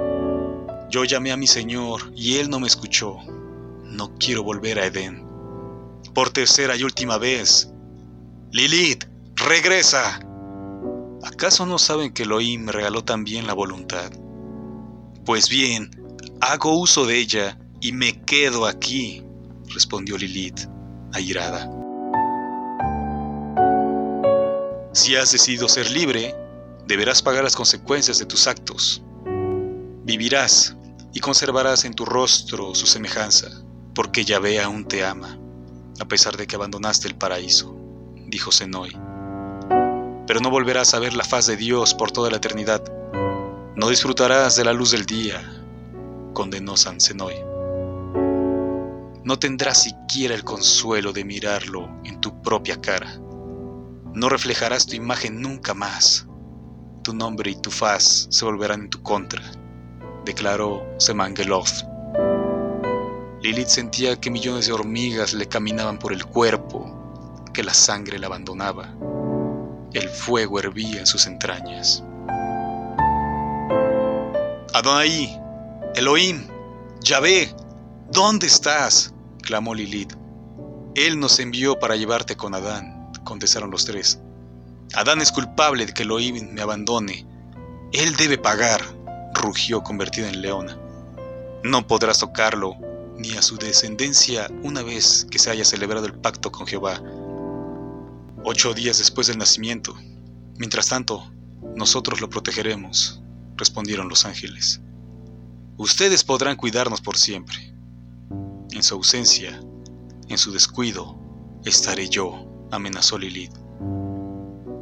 [0.89, 3.17] Yo llamé a mi Señor y Él no me escuchó.
[3.83, 5.27] No quiero volver a Edén.
[6.15, 7.73] Por tercera y última vez.
[8.53, 10.21] Lilith, regresa.
[11.25, 14.13] ¿Acaso no saben que Elohim me regaló también la voluntad?
[15.25, 15.91] Pues bien,
[16.41, 19.23] hago uso de ella y me quedo aquí,
[19.75, 20.61] respondió Lilith,
[21.13, 21.71] airada.
[24.93, 26.35] Si has decidido ser libre,
[26.87, 29.03] deberás pagar las consecuencias de tus actos.
[30.05, 30.77] Vivirás
[31.13, 33.49] y conservarás en tu rostro su semejanza,
[33.95, 35.39] porque Yahvé aún te ama,
[36.01, 37.77] a pesar de que abandonaste el paraíso,
[38.27, 38.93] dijo Senoi.
[40.27, 42.83] Pero no volverás a ver la faz de Dios por toda la eternidad.
[43.77, 45.63] No disfrutarás de la luz del día,
[46.33, 47.56] condenó San Senoi.
[49.27, 53.21] No tendrás siquiera el consuelo de mirarlo en tu propia cara
[54.17, 56.27] no reflejarás tu imagen nunca más.
[57.03, 59.43] Tu nombre y tu faz se volverán en tu contra,
[60.25, 61.85] declaró Semangeloth.
[63.43, 68.29] Lilith sentía que millones de hormigas le caminaban por el cuerpo, que la sangre la
[68.29, 68.95] abandonaba.
[69.93, 72.03] El fuego hervía en sus entrañas.
[74.73, 75.39] Adonai,
[75.95, 76.47] Elohim,
[77.03, 77.55] Yahvé,
[78.11, 79.13] ¿dónde estás?
[79.47, 80.15] Clamó Lilith.
[80.95, 84.19] Él nos envió para llevarte con Adán contestaron los tres.
[84.95, 87.27] Adán es culpable de que Elohim me abandone.
[87.93, 88.81] Él debe pagar,
[89.35, 90.79] rugió convertida en leona.
[91.63, 92.77] No podrás tocarlo,
[93.19, 97.03] ni a su descendencia una vez que se haya celebrado el pacto con Jehová.
[98.45, 99.95] Ocho días después del nacimiento.
[100.57, 101.31] Mientras tanto,
[101.75, 103.21] nosotros lo protegeremos,
[103.57, 104.81] respondieron los ángeles.
[105.77, 107.76] Ustedes podrán cuidarnos por siempre.
[108.77, 109.59] En su ausencia,
[110.29, 111.19] en su descuido,
[111.65, 113.55] estaré yo amenazó Lilith.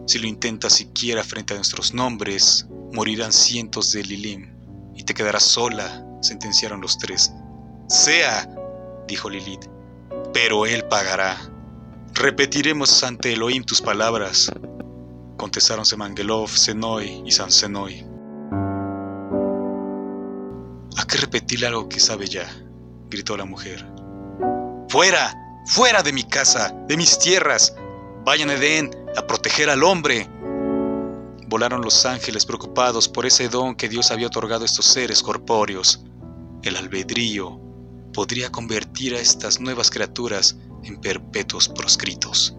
[0.08, 4.52] Si lo intentas siquiera frente a nuestros nombres, morirán cientos de Lilim
[4.96, 7.32] y te quedarás sola, sentenciaron los tres.
[7.88, 8.52] Sea,
[9.06, 9.66] dijo Lilith,
[10.32, 11.38] pero él pagará.
[12.14, 14.50] Repetiremos ante Elohim tus palabras,
[15.36, 18.04] contestaron Semangelov, Senoi y San Senoi.
[20.96, 22.48] ¿A qué repetirle algo que sabe ya?
[23.08, 23.86] Gritó la mujer.
[24.88, 25.34] ¡Fuera!
[25.66, 26.74] ¡Fuera de mi casa!
[26.88, 27.74] ¡De mis tierras!
[28.24, 30.28] Vayan Edén a proteger al hombre.
[31.48, 36.04] Volaron los ángeles preocupados por ese don que Dios había otorgado a estos seres corpóreos.
[36.62, 37.60] El albedrío
[38.12, 42.56] podría convertir a estas nuevas criaturas en perpetuos proscritos.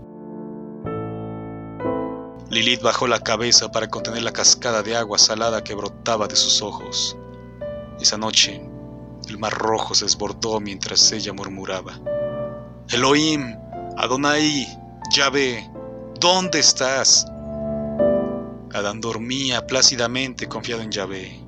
[2.50, 6.62] Lilith bajó la cabeza para contener la cascada de agua salada que brotaba de sus
[6.62, 7.18] ojos.
[8.00, 8.62] Esa noche,
[9.30, 12.00] el mar rojo se desbordó mientras ella murmuraba.
[12.90, 13.56] Elohim,
[13.98, 14.68] Adonai,
[15.12, 15.70] Yahvé,
[16.20, 17.26] ¿dónde estás?
[18.74, 21.40] Adán dormía plácidamente confiado en Yahvé.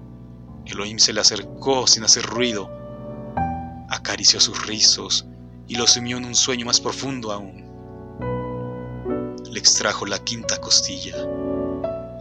[0.66, 2.70] Elohim se le acercó sin hacer ruido,
[3.90, 5.26] acarició sus rizos
[5.68, 7.66] y lo sumió en un sueño más profundo aún.
[9.52, 11.16] Le extrajo la quinta costilla.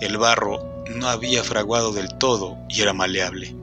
[0.00, 3.56] El barro no había fraguado del todo y era maleable.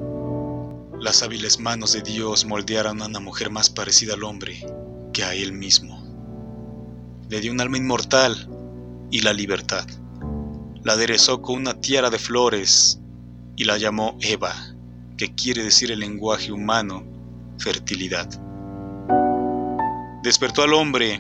[1.04, 4.66] Las hábiles manos de Dios moldearon a una mujer más parecida al hombre
[5.12, 6.02] que a él mismo.
[7.28, 8.48] Le dio un alma inmortal
[9.12, 9.86] y la libertad.
[10.82, 13.02] La aderezó con una tiara de flores
[13.58, 14.54] y la llamó Eva,
[15.18, 17.04] que quiere decir el lenguaje humano
[17.58, 18.30] fertilidad.
[20.24, 21.20] Despertó al hombre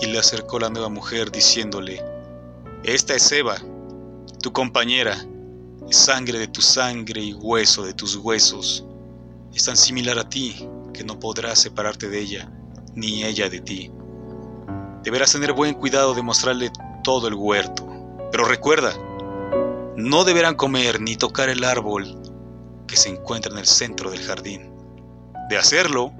[0.00, 2.02] y le acercó la nueva mujer diciéndole,
[2.82, 3.56] Esta es Eva,
[4.42, 5.22] tu compañera,
[5.90, 8.86] sangre de tu sangre y hueso de tus huesos.
[9.54, 12.50] Es tan similar a ti que no podrás separarte de ella,
[12.94, 13.92] ni ella de ti.
[15.02, 16.70] Deberás tener buen cuidado de mostrarle
[17.04, 17.86] todo el huerto.
[18.30, 18.94] Pero recuerda,
[19.96, 22.20] no deberán comer ni tocar el árbol
[22.86, 24.72] que se encuentra en el centro del jardín.
[25.50, 26.12] De hacerlo,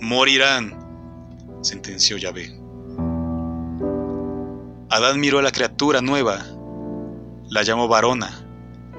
[0.00, 0.78] morirán
[1.62, 2.56] sentenció Yahvé.
[4.90, 6.44] Adán miró a la criatura nueva,
[7.48, 8.46] la llamó varona,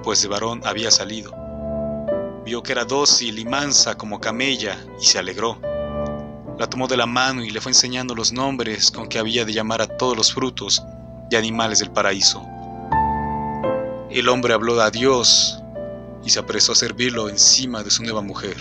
[0.03, 1.40] pues de varón había salido.
[2.43, 5.59] Vio que era dócil y mansa como camella y se alegró.
[6.57, 9.53] La tomó de la mano y le fue enseñando los nombres con que había de
[9.53, 10.83] llamar a todos los frutos
[11.29, 12.45] y animales del paraíso.
[14.09, 15.61] El hombre habló a Dios
[16.23, 18.57] y se apresó a servirlo encima de su nueva mujer.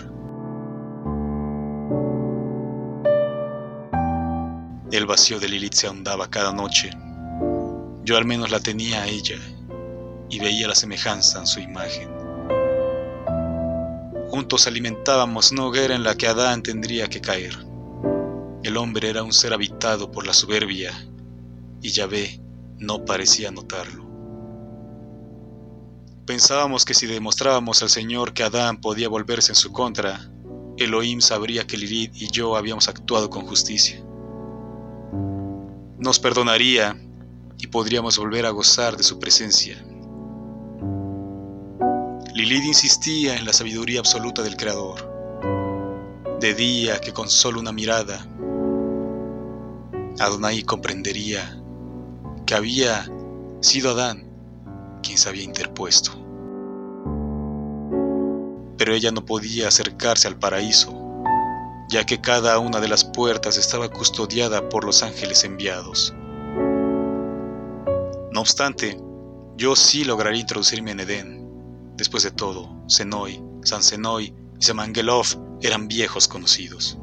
[4.92, 6.90] El vacío de Lilith se ahondaba cada noche.
[8.04, 9.36] Yo al menos la tenía a ella
[10.28, 12.19] y veía la semejanza en su imagen.
[14.30, 17.56] Juntos alimentábamos una hoguera en la que Adán tendría que caer.
[18.62, 20.92] El hombre era un ser habitado por la soberbia
[21.82, 22.40] y Yahvé
[22.78, 24.08] no parecía notarlo.
[26.26, 30.30] Pensábamos que si demostrábamos al Señor que Adán podía volverse en su contra,
[30.76, 34.02] Elohim sabría que Lilith y yo habíamos actuado con justicia
[36.00, 36.96] nos perdonaría
[37.58, 39.84] y podríamos volver a gozar de su presencia.
[42.40, 46.38] Lilith insistía en la sabiduría absoluta del Creador.
[46.40, 48.26] De día que con solo una mirada,
[50.18, 51.60] Adonai comprendería
[52.46, 53.06] que había
[53.60, 54.26] sido Adán
[55.02, 56.12] quien se había interpuesto.
[58.78, 60.96] Pero ella no podía acercarse al paraíso
[61.90, 66.14] ya que cada una de las puertas estaba custodiada por los ángeles enviados.
[68.32, 68.96] No obstante,
[69.56, 71.39] yo sí lograría introducirme en Edén.
[72.00, 75.26] Después de todo, Senoi, San Senoi y Semangelov
[75.60, 76.96] eran viejos conocidos.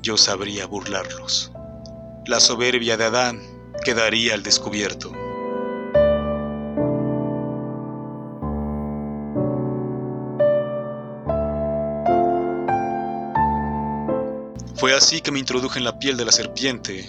[0.00, 1.52] Yo sabría burlarlos.
[2.24, 3.42] La soberbia de Adán
[3.84, 5.12] quedaría al descubierto.
[14.76, 17.06] Fue así que me introduje en la piel de la serpiente.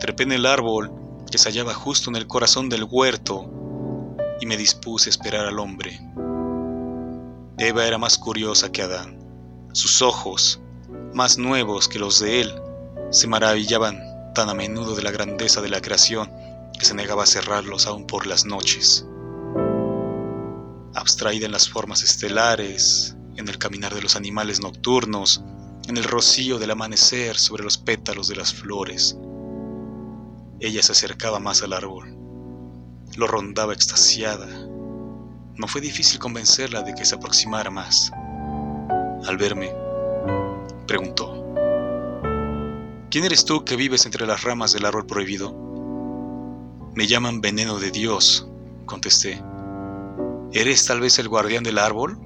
[0.00, 1.01] Trepé en el árbol
[1.32, 3.50] que se hallaba justo en el corazón del huerto
[4.40, 5.98] y me dispuse a esperar al hombre.
[7.58, 9.18] Eva era más curiosa que Adán.
[9.72, 10.60] Sus ojos,
[11.14, 12.54] más nuevos que los de él,
[13.10, 13.98] se maravillaban
[14.34, 16.30] tan a menudo de la grandeza de la creación
[16.78, 19.06] que se negaba a cerrarlos aún por las noches.
[20.94, 25.42] Abstraída en las formas estelares, en el caminar de los animales nocturnos,
[25.88, 29.16] en el rocío del amanecer sobre los pétalos de las flores.
[30.62, 32.16] Ella se acercaba más al árbol.
[33.16, 34.46] Lo rondaba extasiada.
[35.56, 38.12] No fue difícil convencerla de que se aproximara más.
[39.26, 39.74] Al verme,
[40.86, 41.42] preguntó,
[43.10, 45.52] ¿Quién eres tú que vives entre las ramas del árbol prohibido?
[46.94, 48.48] Me llaman veneno de Dios,
[48.86, 49.42] contesté.
[50.52, 52.20] ¿Eres tal vez el guardián del árbol?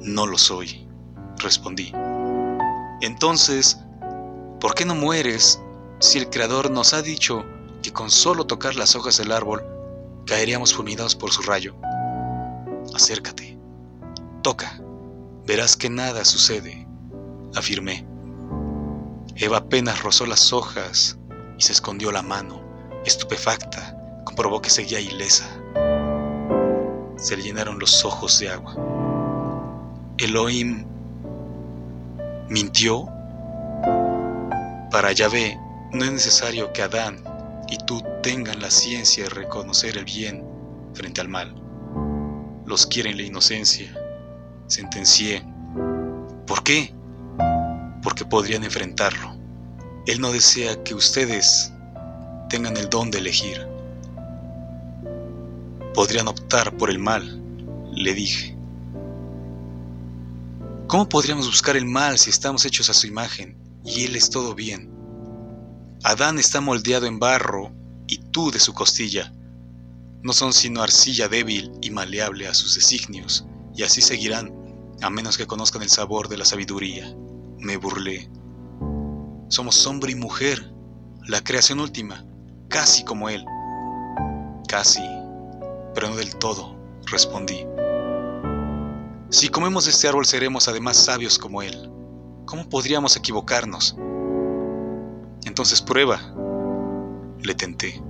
[0.00, 0.88] No lo soy,
[1.36, 1.92] respondí.
[3.02, 3.78] Entonces,
[4.58, 5.61] ¿por qué no mueres
[6.02, 7.44] si el Creador nos ha dicho
[7.80, 9.62] que con solo tocar las hojas del árbol
[10.26, 11.76] caeríamos fulminados por su rayo?
[12.92, 13.56] Acércate,
[14.42, 14.80] toca,
[15.46, 16.88] verás que nada sucede,
[17.54, 18.04] afirmé.
[19.36, 21.18] Eva apenas rozó las hojas
[21.56, 22.60] y se escondió la mano,
[23.06, 25.46] estupefacta, comprobó que seguía ilesa.
[27.16, 28.74] Se le llenaron los ojos de agua.
[30.18, 30.84] Elohim
[32.48, 33.06] mintió.
[34.90, 35.61] Para Yahvé
[35.92, 37.22] no es necesario que Adán
[37.68, 40.44] y tú tengan la ciencia de reconocer el bien
[40.94, 41.54] frente al mal.
[42.66, 43.94] Los quieren la inocencia.
[44.66, 45.44] Sentencié.
[46.46, 46.94] ¿Por qué?
[48.02, 49.36] Porque podrían enfrentarlo.
[50.06, 51.72] Él no desea que ustedes
[52.48, 53.66] tengan el don de elegir.
[55.94, 57.42] Podrían optar por el mal,
[57.92, 58.56] le dije.
[60.86, 64.54] ¿Cómo podríamos buscar el mal si estamos hechos a su imagen y Él es todo
[64.54, 64.91] bien?
[66.04, 67.70] Adán está moldeado en barro
[68.08, 69.32] y tú de su costilla.
[70.22, 73.46] No son sino arcilla débil y maleable a sus designios,
[73.76, 74.52] y así seguirán,
[75.00, 77.14] a menos que conozcan el sabor de la sabiduría.
[77.58, 78.28] Me burlé.
[79.48, 80.72] Somos hombre y mujer,
[81.28, 82.26] la creación última,
[82.68, 83.44] casi como Él.
[84.66, 85.02] Casi,
[85.94, 86.76] pero no del todo,
[87.06, 87.64] respondí.
[89.30, 91.90] Si comemos de este árbol seremos además sabios como Él.
[92.44, 93.96] ¿Cómo podríamos equivocarnos?
[95.44, 96.20] Entonces prueba.
[97.40, 98.00] Le tenté.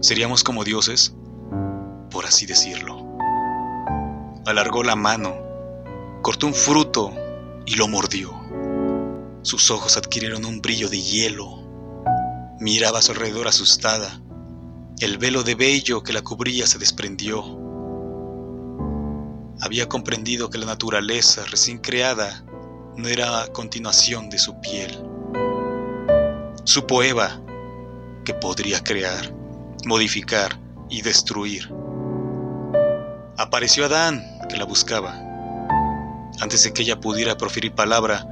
[0.00, 1.14] ¿Seríamos como dioses?
[2.10, 3.04] Por así decirlo.
[4.46, 5.34] Alargó la mano,
[6.22, 7.12] cortó un fruto
[7.66, 8.32] y lo mordió.
[9.42, 11.62] Sus ojos adquirieron un brillo de hielo.
[12.60, 14.20] Miraba a su alrededor asustada.
[15.00, 17.44] El velo de vello que la cubría se desprendió.
[19.60, 22.44] Había comprendido que la naturaleza recién creada
[22.96, 25.05] no era continuación de su piel.
[26.66, 27.40] Supo Eva
[28.24, 29.32] que podría crear,
[29.84, 30.58] modificar
[30.90, 31.72] y destruir.
[33.38, 35.14] Apareció Adán, que la buscaba.
[36.40, 38.26] Antes de que ella pudiera proferir palabra,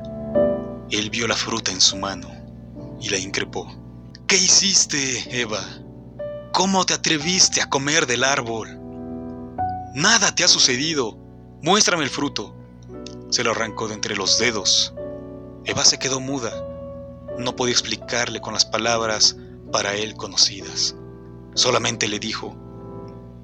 [0.90, 2.28] él vio la fruta en su mano
[3.00, 3.68] y la increpó.
[4.26, 5.60] ¿Qué hiciste, Eva?
[6.52, 8.80] ¿Cómo te atreviste a comer del árbol?
[9.94, 11.16] Nada te ha sucedido.
[11.62, 12.52] Muéstrame el fruto.
[13.30, 14.92] Se lo arrancó de entre los dedos.
[15.64, 16.73] Eva se quedó muda.
[17.38, 19.36] No podía explicarle con las palabras
[19.72, 20.94] para él conocidas.
[21.54, 22.56] Solamente le dijo,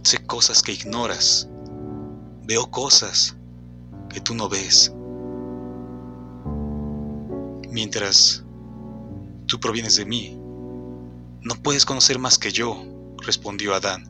[0.02, 1.48] sé cosas que ignoras.
[2.44, 3.36] Veo cosas
[4.08, 4.92] que tú no ves
[7.70, 8.44] mientras
[9.46, 10.36] tú provienes de mí.
[11.42, 12.84] No puedes conocer más que yo,
[13.24, 14.04] respondió Adán.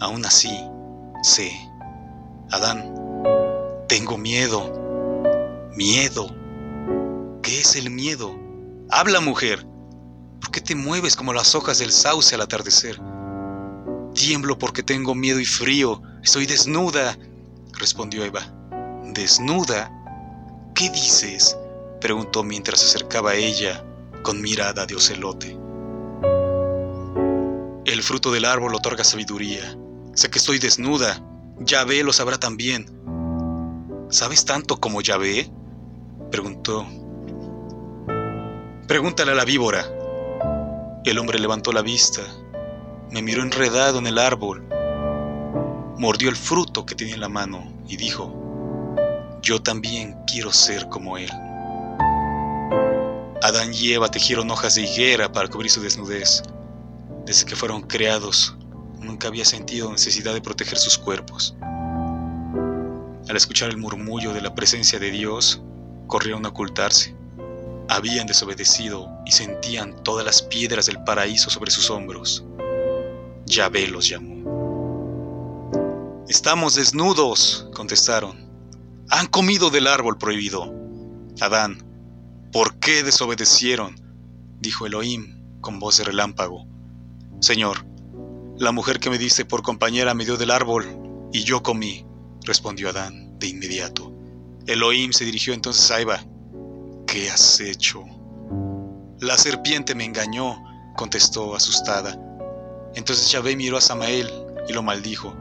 [0.00, 0.56] Aún así,
[1.22, 1.52] sé.
[2.50, 2.94] Adán,
[3.88, 5.70] tengo miedo.
[5.76, 6.26] Miedo.
[7.42, 8.41] ¿Qué es el miedo?
[8.94, 9.66] Habla, mujer.
[10.38, 13.00] ¿Por qué te mueves como las hojas del sauce al atardecer?
[14.14, 16.02] Tiemblo porque tengo miedo y frío.
[16.22, 17.16] Estoy desnuda,
[17.78, 18.42] respondió Eva.
[19.14, 19.90] ¿Desnuda?
[20.74, 21.56] ¿Qué dices?
[22.02, 23.82] preguntó mientras se acercaba a ella
[24.22, 25.58] con mirada de ocelote.
[27.86, 29.74] El fruto del árbol otorga sabiduría.
[30.12, 31.18] Sé que estoy desnuda.
[31.60, 32.84] Yahvé lo sabrá también.
[34.10, 35.50] ¿Sabes tanto como Yahvé?
[36.30, 36.86] preguntó.
[38.92, 39.86] Pregúntale a la víbora.
[41.06, 42.20] El hombre levantó la vista,
[43.10, 44.68] me miró enredado en el árbol,
[45.96, 48.30] mordió el fruto que tenía en la mano y dijo,
[49.40, 51.30] yo también quiero ser como él.
[53.42, 56.42] Adán y Eva tejieron hojas de higuera para cubrir su desnudez.
[57.24, 58.54] Desde que fueron creados,
[58.98, 61.56] nunca había sentido necesidad de proteger sus cuerpos.
[61.62, 65.62] Al escuchar el murmullo de la presencia de Dios,
[66.08, 67.21] corrieron a ocultarse.
[67.88, 72.44] Habían desobedecido y sentían todas las piedras del paraíso sobre sus hombros.
[73.46, 74.32] Yahvé los llamó.
[76.28, 78.50] Estamos desnudos, contestaron.
[79.10, 80.72] Han comido del árbol prohibido.
[81.40, 81.92] Adán,
[82.52, 83.96] ¿Por qué desobedecieron?
[84.60, 86.66] dijo Elohim con voz de relámpago.
[87.40, 87.86] Señor,
[88.58, 90.86] la mujer que me diste por compañera me dio del árbol,
[91.32, 92.04] y yo comí,
[92.44, 94.12] respondió Adán de inmediato.
[94.66, 96.22] Elohim se dirigió entonces a Eva.
[97.12, 98.06] ¿Qué has hecho?
[99.20, 100.56] La serpiente me engañó,
[100.96, 102.18] contestó asustada.
[102.94, 104.30] Entonces Yahvé miró a Samael
[104.66, 105.36] y lo maldijo.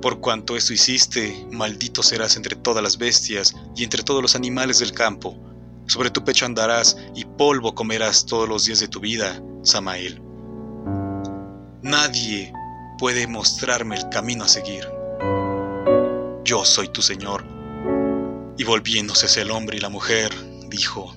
[0.00, 4.78] Por cuanto esto hiciste, maldito serás entre todas las bestias y entre todos los animales
[4.78, 5.36] del campo
[5.88, 10.22] sobre tu pecho andarás y polvo comerás todos los días de tu vida, Samael.
[11.82, 12.50] Nadie
[12.98, 14.88] puede mostrarme el camino a seguir.
[16.44, 17.44] Yo soy tu Señor.
[18.56, 20.32] Y volviéndose el hombre y la mujer,
[20.72, 21.14] dijo,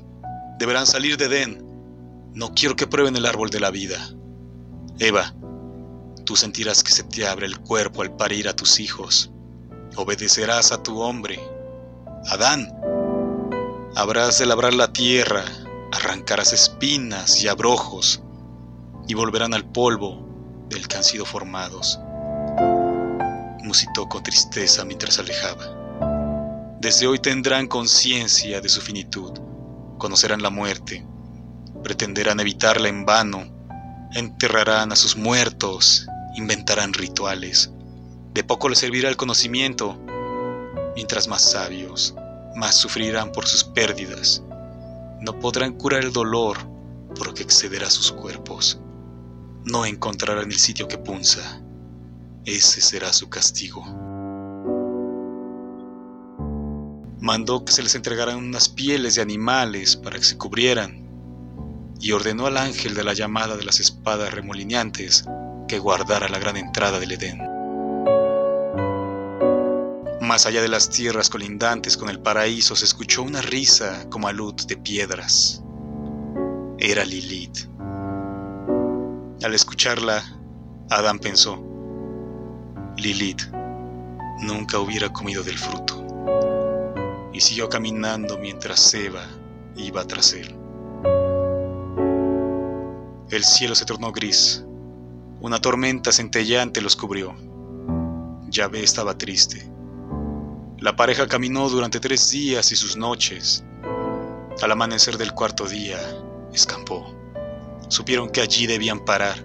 [0.60, 1.66] Deberán salir de Edén.
[2.34, 3.97] No quiero que prueben el árbol de la vida.
[4.99, 5.34] Eva,
[6.26, 9.32] tú sentirás que se te abre el cuerpo al parir a tus hijos.
[9.95, 11.39] Obedecerás a tu hombre.
[12.30, 12.70] Adán,
[13.95, 15.43] habrás de labrar la tierra,
[15.91, 18.22] arrancarás espinas y abrojos,
[19.08, 20.28] y volverán al polvo
[20.70, 21.99] del que han sido formados.
[23.64, 25.74] Musitó con tristeza mientras alejaba.
[26.86, 29.31] Desde hoy tendrán conciencia de su finitud,
[29.97, 31.03] conocerán la muerte,
[31.83, 33.43] pretenderán evitarla en vano,
[34.13, 36.05] enterrarán a sus muertos,
[36.36, 37.71] inventarán rituales.
[38.36, 39.99] De poco les servirá el conocimiento,
[40.95, 42.13] mientras más sabios,
[42.55, 44.43] más sufrirán por sus pérdidas.
[45.21, 46.59] No podrán curar el dolor
[47.17, 48.79] porque excederá sus cuerpos.
[49.63, 51.63] No encontrarán el sitio que punza.
[52.45, 54.05] Ese será su castigo.
[57.26, 61.03] Mandó que se les entregaran unas pieles de animales para que se cubrieran
[61.99, 65.26] y ordenó al ángel de la llamada de las espadas remolineantes
[65.67, 67.39] que guardara la gran entrada del Edén.
[70.21, 74.53] Más allá de las tierras colindantes con el paraíso se escuchó una risa como alud
[74.67, 75.63] de piedras.
[76.78, 77.57] Era Lilith.
[79.41, 80.23] Al escucharla,
[80.91, 81.59] Adán pensó,
[82.97, 83.47] Lilith
[84.43, 86.05] nunca hubiera comido del fruto.
[87.36, 89.27] Y siguió caminando mientras Eva
[89.75, 90.55] iba tras él.
[93.29, 94.63] El cielo se tornó gris.
[95.41, 97.36] Una tormenta centellante los cubrió.
[98.47, 99.69] Yahvé estaba triste.
[100.79, 103.65] La pareja caminó durante tres días y sus noches.
[104.61, 105.99] Al amanecer del cuarto día,
[106.53, 107.13] escampó.
[107.89, 109.36] Supieron que allí debían parar.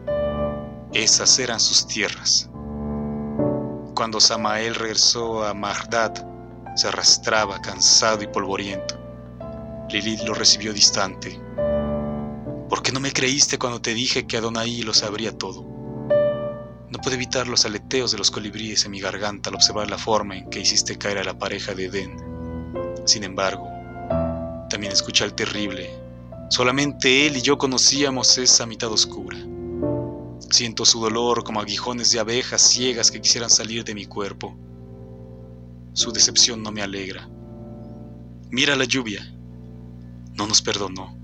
[0.92, 2.48] Esas eran sus tierras.
[3.96, 6.29] Cuando Samael regresó a Mardad,
[6.76, 8.98] se arrastraba cansado y polvoriento.
[9.90, 11.40] Lilith lo recibió distante.
[12.68, 15.62] ¿Por qué no me creíste cuando te dije que Adonai lo sabría todo?
[15.62, 20.36] No pude evitar los aleteos de los colibríes en mi garganta al observar la forma
[20.36, 22.16] en que hiciste caer a la pareja de Edén.
[23.04, 23.68] Sin embargo,
[24.68, 25.90] también escuché al terrible.
[26.48, 29.38] Solamente él y yo conocíamos esa mitad oscura.
[30.50, 34.56] Siento su dolor como aguijones de abejas ciegas que quisieran salir de mi cuerpo.
[35.92, 37.28] Su decepción no me alegra.
[38.50, 39.22] Mira la lluvia.
[40.34, 41.16] No nos perdonó.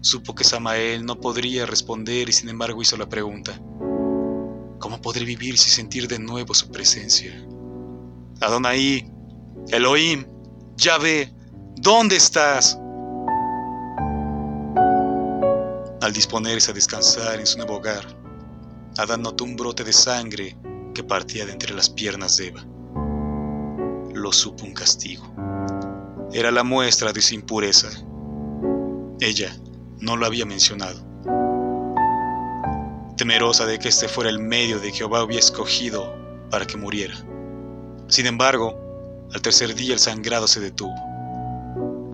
[0.00, 3.60] Supo que Samael no podría responder y sin embargo hizo la pregunta.
[4.78, 7.32] ¿Cómo podré vivir sin sentir de nuevo su presencia?
[8.40, 9.10] Adonai,
[9.68, 10.26] Elohim,
[10.76, 11.32] Yahvé,
[11.76, 12.78] ¿dónde estás?
[16.02, 18.06] Al disponerse a descansar en su nuevo hogar,
[18.98, 20.56] Adán notó un brote de sangre
[20.94, 22.64] que partía de entre las piernas de Eva.
[24.32, 25.24] Supo un castigo.
[26.32, 27.88] Era la muestra de su impureza.
[29.20, 29.56] Ella
[30.00, 31.04] no lo había mencionado.
[33.16, 36.14] Temerosa de que este fuera el medio de Jehová había escogido
[36.50, 37.14] para que muriera.
[38.08, 40.94] Sin embargo, al tercer día el sangrado se detuvo.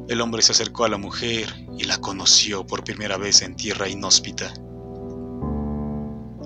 [0.09, 1.49] El hombre se acercó a la mujer
[1.79, 4.53] y la conoció por primera vez en tierra inhóspita.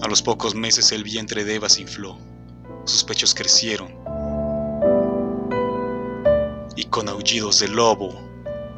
[0.03, 2.19] A los pocos meses el vientre de Eva se infló,
[2.85, 3.96] sus pechos crecieron
[6.77, 8.15] y con aullidos de lobo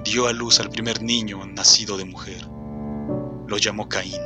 [0.05, 2.47] dio a luz al primer niño nacido de mujer.
[3.47, 4.23] Lo llamó Caín.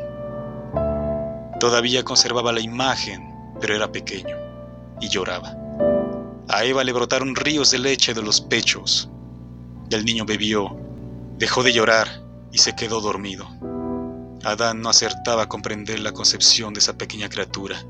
[1.58, 4.36] Todavía conservaba la imagen, pero era pequeño
[5.00, 5.56] y lloraba.
[6.48, 9.08] A Eva le brotaron ríos de leche de los pechos.
[9.90, 10.76] El niño bebió,
[11.38, 12.08] dejó de llorar
[12.52, 13.48] y se quedó dormido.
[14.44, 17.84] Adán no acertaba a comprender la concepción de esa pequeña criatura.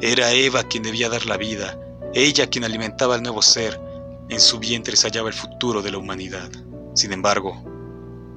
[0.00, 1.78] Era Eva quien debía dar la vida,
[2.12, 3.80] ella quien alimentaba al nuevo ser.
[4.28, 6.50] En su vientre se hallaba el futuro de la humanidad.
[6.94, 7.64] Sin embargo,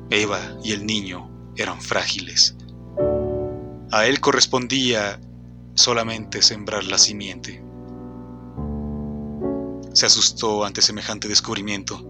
[0.10, 2.56] Eva y el niño eran frágiles.
[3.92, 5.20] A él correspondía
[5.74, 7.64] solamente sembrar la simiente.
[9.94, 12.02] Se asustó ante semejante descubrimiento.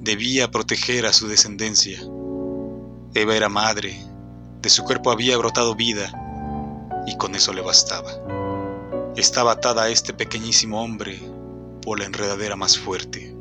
[0.00, 2.00] Debía proteger a su descendencia.
[3.14, 3.98] Eva era madre,
[4.62, 6.10] de su cuerpo había brotado vida,
[7.06, 8.10] y con eso le bastaba.
[9.16, 11.20] Estaba atada a este pequeñísimo hombre
[11.96, 13.36] la enredadera más fuerte.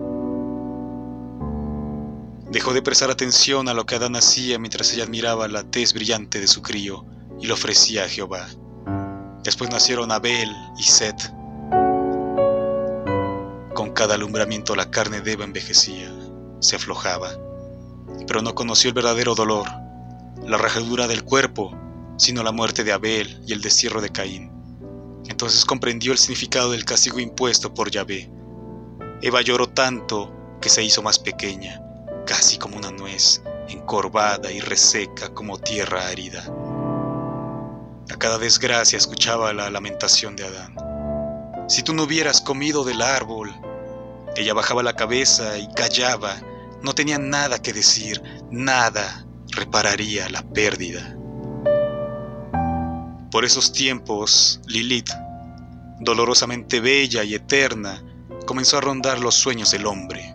[2.52, 6.40] Dejó de prestar atención a lo que Adán hacía mientras ella admiraba la tez brillante
[6.40, 7.06] de su crío
[7.42, 8.48] y lo ofrecía a Jehová.
[9.44, 11.34] Después nacieron Abel y Set.
[13.74, 16.12] Con cada alumbramiento la carne de Eva envejecía,
[16.60, 17.32] se aflojaba,
[18.28, 19.68] pero no conoció el verdadero dolor,
[20.46, 21.78] la rajadura del cuerpo,
[22.18, 24.52] sino la muerte de Abel y el destierro de Caín.
[25.28, 28.32] Entonces comprendió el significado del castigo impuesto por Yahvé.
[29.22, 31.82] Eva lloró tanto que se hizo más pequeña
[32.28, 36.44] casi como una nuez, encorvada y reseca como tierra árida.
[38.10, 40.76] A cada desgracia escuchaba la lamentación de Adán.
[41.70, 43.56] Si tú no hubieras comido del árbol,
[44.36, 46.36] ella bajaba la cabeza y callaba,
[46.84, 51.18] no tenía nada que decir, nada repararía la pérdida.
[53.32, 55.12] Por esos tiempos, Lilith,
[56.00, 58.04] dolorosamente bella y eterna,
[58.48, 60.34] comenzó a rondar los sueños del hombre.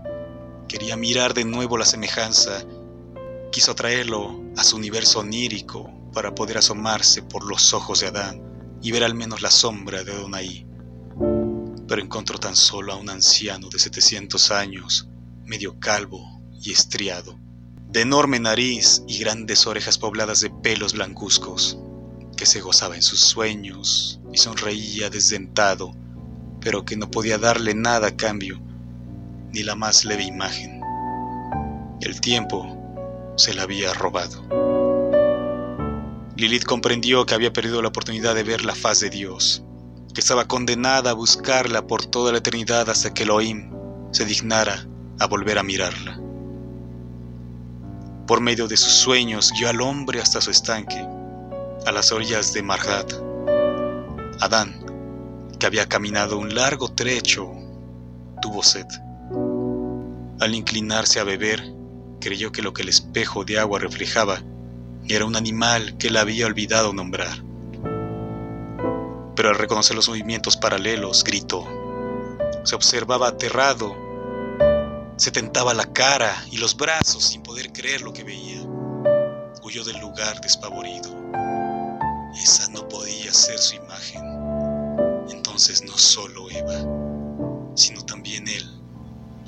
[0.68, 2.62] Quería mirar de nuevo la semejanza,
[3.50, 8.92] quiso traerlo a su universo onírico para poder asomarse por los ojos de Adán y
[8.92, 10.66] ver al menos la sombra de Adonai.
[11.88, 15.08] Pero encontró tan solo a un anciano de 700 años,
[15.46, 17.38] medio calvo y estriado,
[17.88, 21.78] de enorme nariz y grandes orejas pobladas de pelos blancuzcos
[22.36, 25.94] que se gozaba en sus sueños y sonreía desdentado,
[26.62, 28.60] pero que no podía darle nada a cambio,
[29.52, 30.80] ni la más leve imagen.
[32.00, 34.42] El tiempo se la había robado.
[36.36, 39.62] Lilith comprendió que había perdido la oportunidad de ver la faz de Dios,
[40.14, 43.70] que estaba condenada a buscarla por toda la eternidad hasta que Elohim
[44.12, 44.86] se dignara
[45.18, 46.18] a volver a mirarla.
[48.26, 51.06] Por medio de sus sueños guió al hombre hasta su estanque,
[51.86, 53.12] a las orillas de Marhat.
[54.40, 54.81] Adán,
[55.62, 57.48] que había caminado un largo trecho,
[58.40, 58.86] tuvo sed.
[60.40, 61.62] Al inclinarse a beber,
[62.20, 64.42] creyó que lo que el espejo de agua reflejaba
[65.06, 67.44] era un animal que él había olvidado nombrar.
[69.36, 71.64] Pero al reconocer los movimientos paralelos, gritó.
[72.64, 73.94] Se observaba aterrado.
[75.14, 78.62] Se tentaba la cara y los brazos sin poder creer lo que veía.
[79.62, 81.16] Huyó del lugar despavorido.
[82.34, 84.31] Esa no podía ser su imagen.
[85.53, 88.66] Entonces no solo Eva, sino también él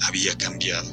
[0.06, 0.90] había cambiado.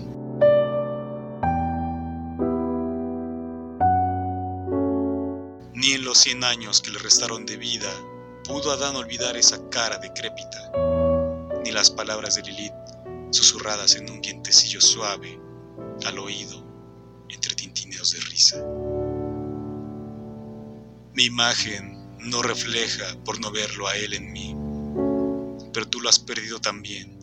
[5.74, 7.90] Ni en los cien años que le restaron de vida
[8.46, 10.72] pudo Adán olvidar esa cara decrépita,
[11.66, 12.72] ni las palabras de Lilith
[13.32, 15.38] susurradas en un vientecillo suave
[16.06, 16.64] al oído
[17.28, 18.66] entre tintineos de risa.
[21.14, 24.56] Mi imagen no refleja por no verlo a él en mí,
[25.74, 27.18] pero tú lo has perdido también.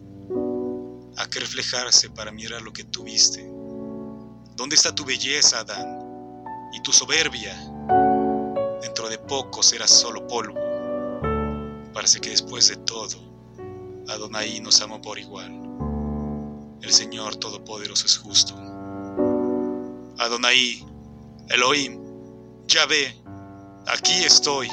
[1.17, 3.45] ¿A qué reflejarse para mirar lo que tuviste?
[4.57, 6.45] ¿Dónde está tu belleza, Adán?
[6.73, 7.57] ¿Y tu soberbia?
[8.83, 10.59] Dentro de poco serás solo polvo.
[11.93, 13.19] Parece que después de todo,
[14.09, 15.53] Adonai nos amó por igual.
[16.81, 18.55] El Señor Todopoderoso es justo.
[20.19, 20.85] Adonai,
[21.49, 22.01] Elohim,
[22.67, 23.19] Yahvé,
[23.89, 24.69] Aquí estoy.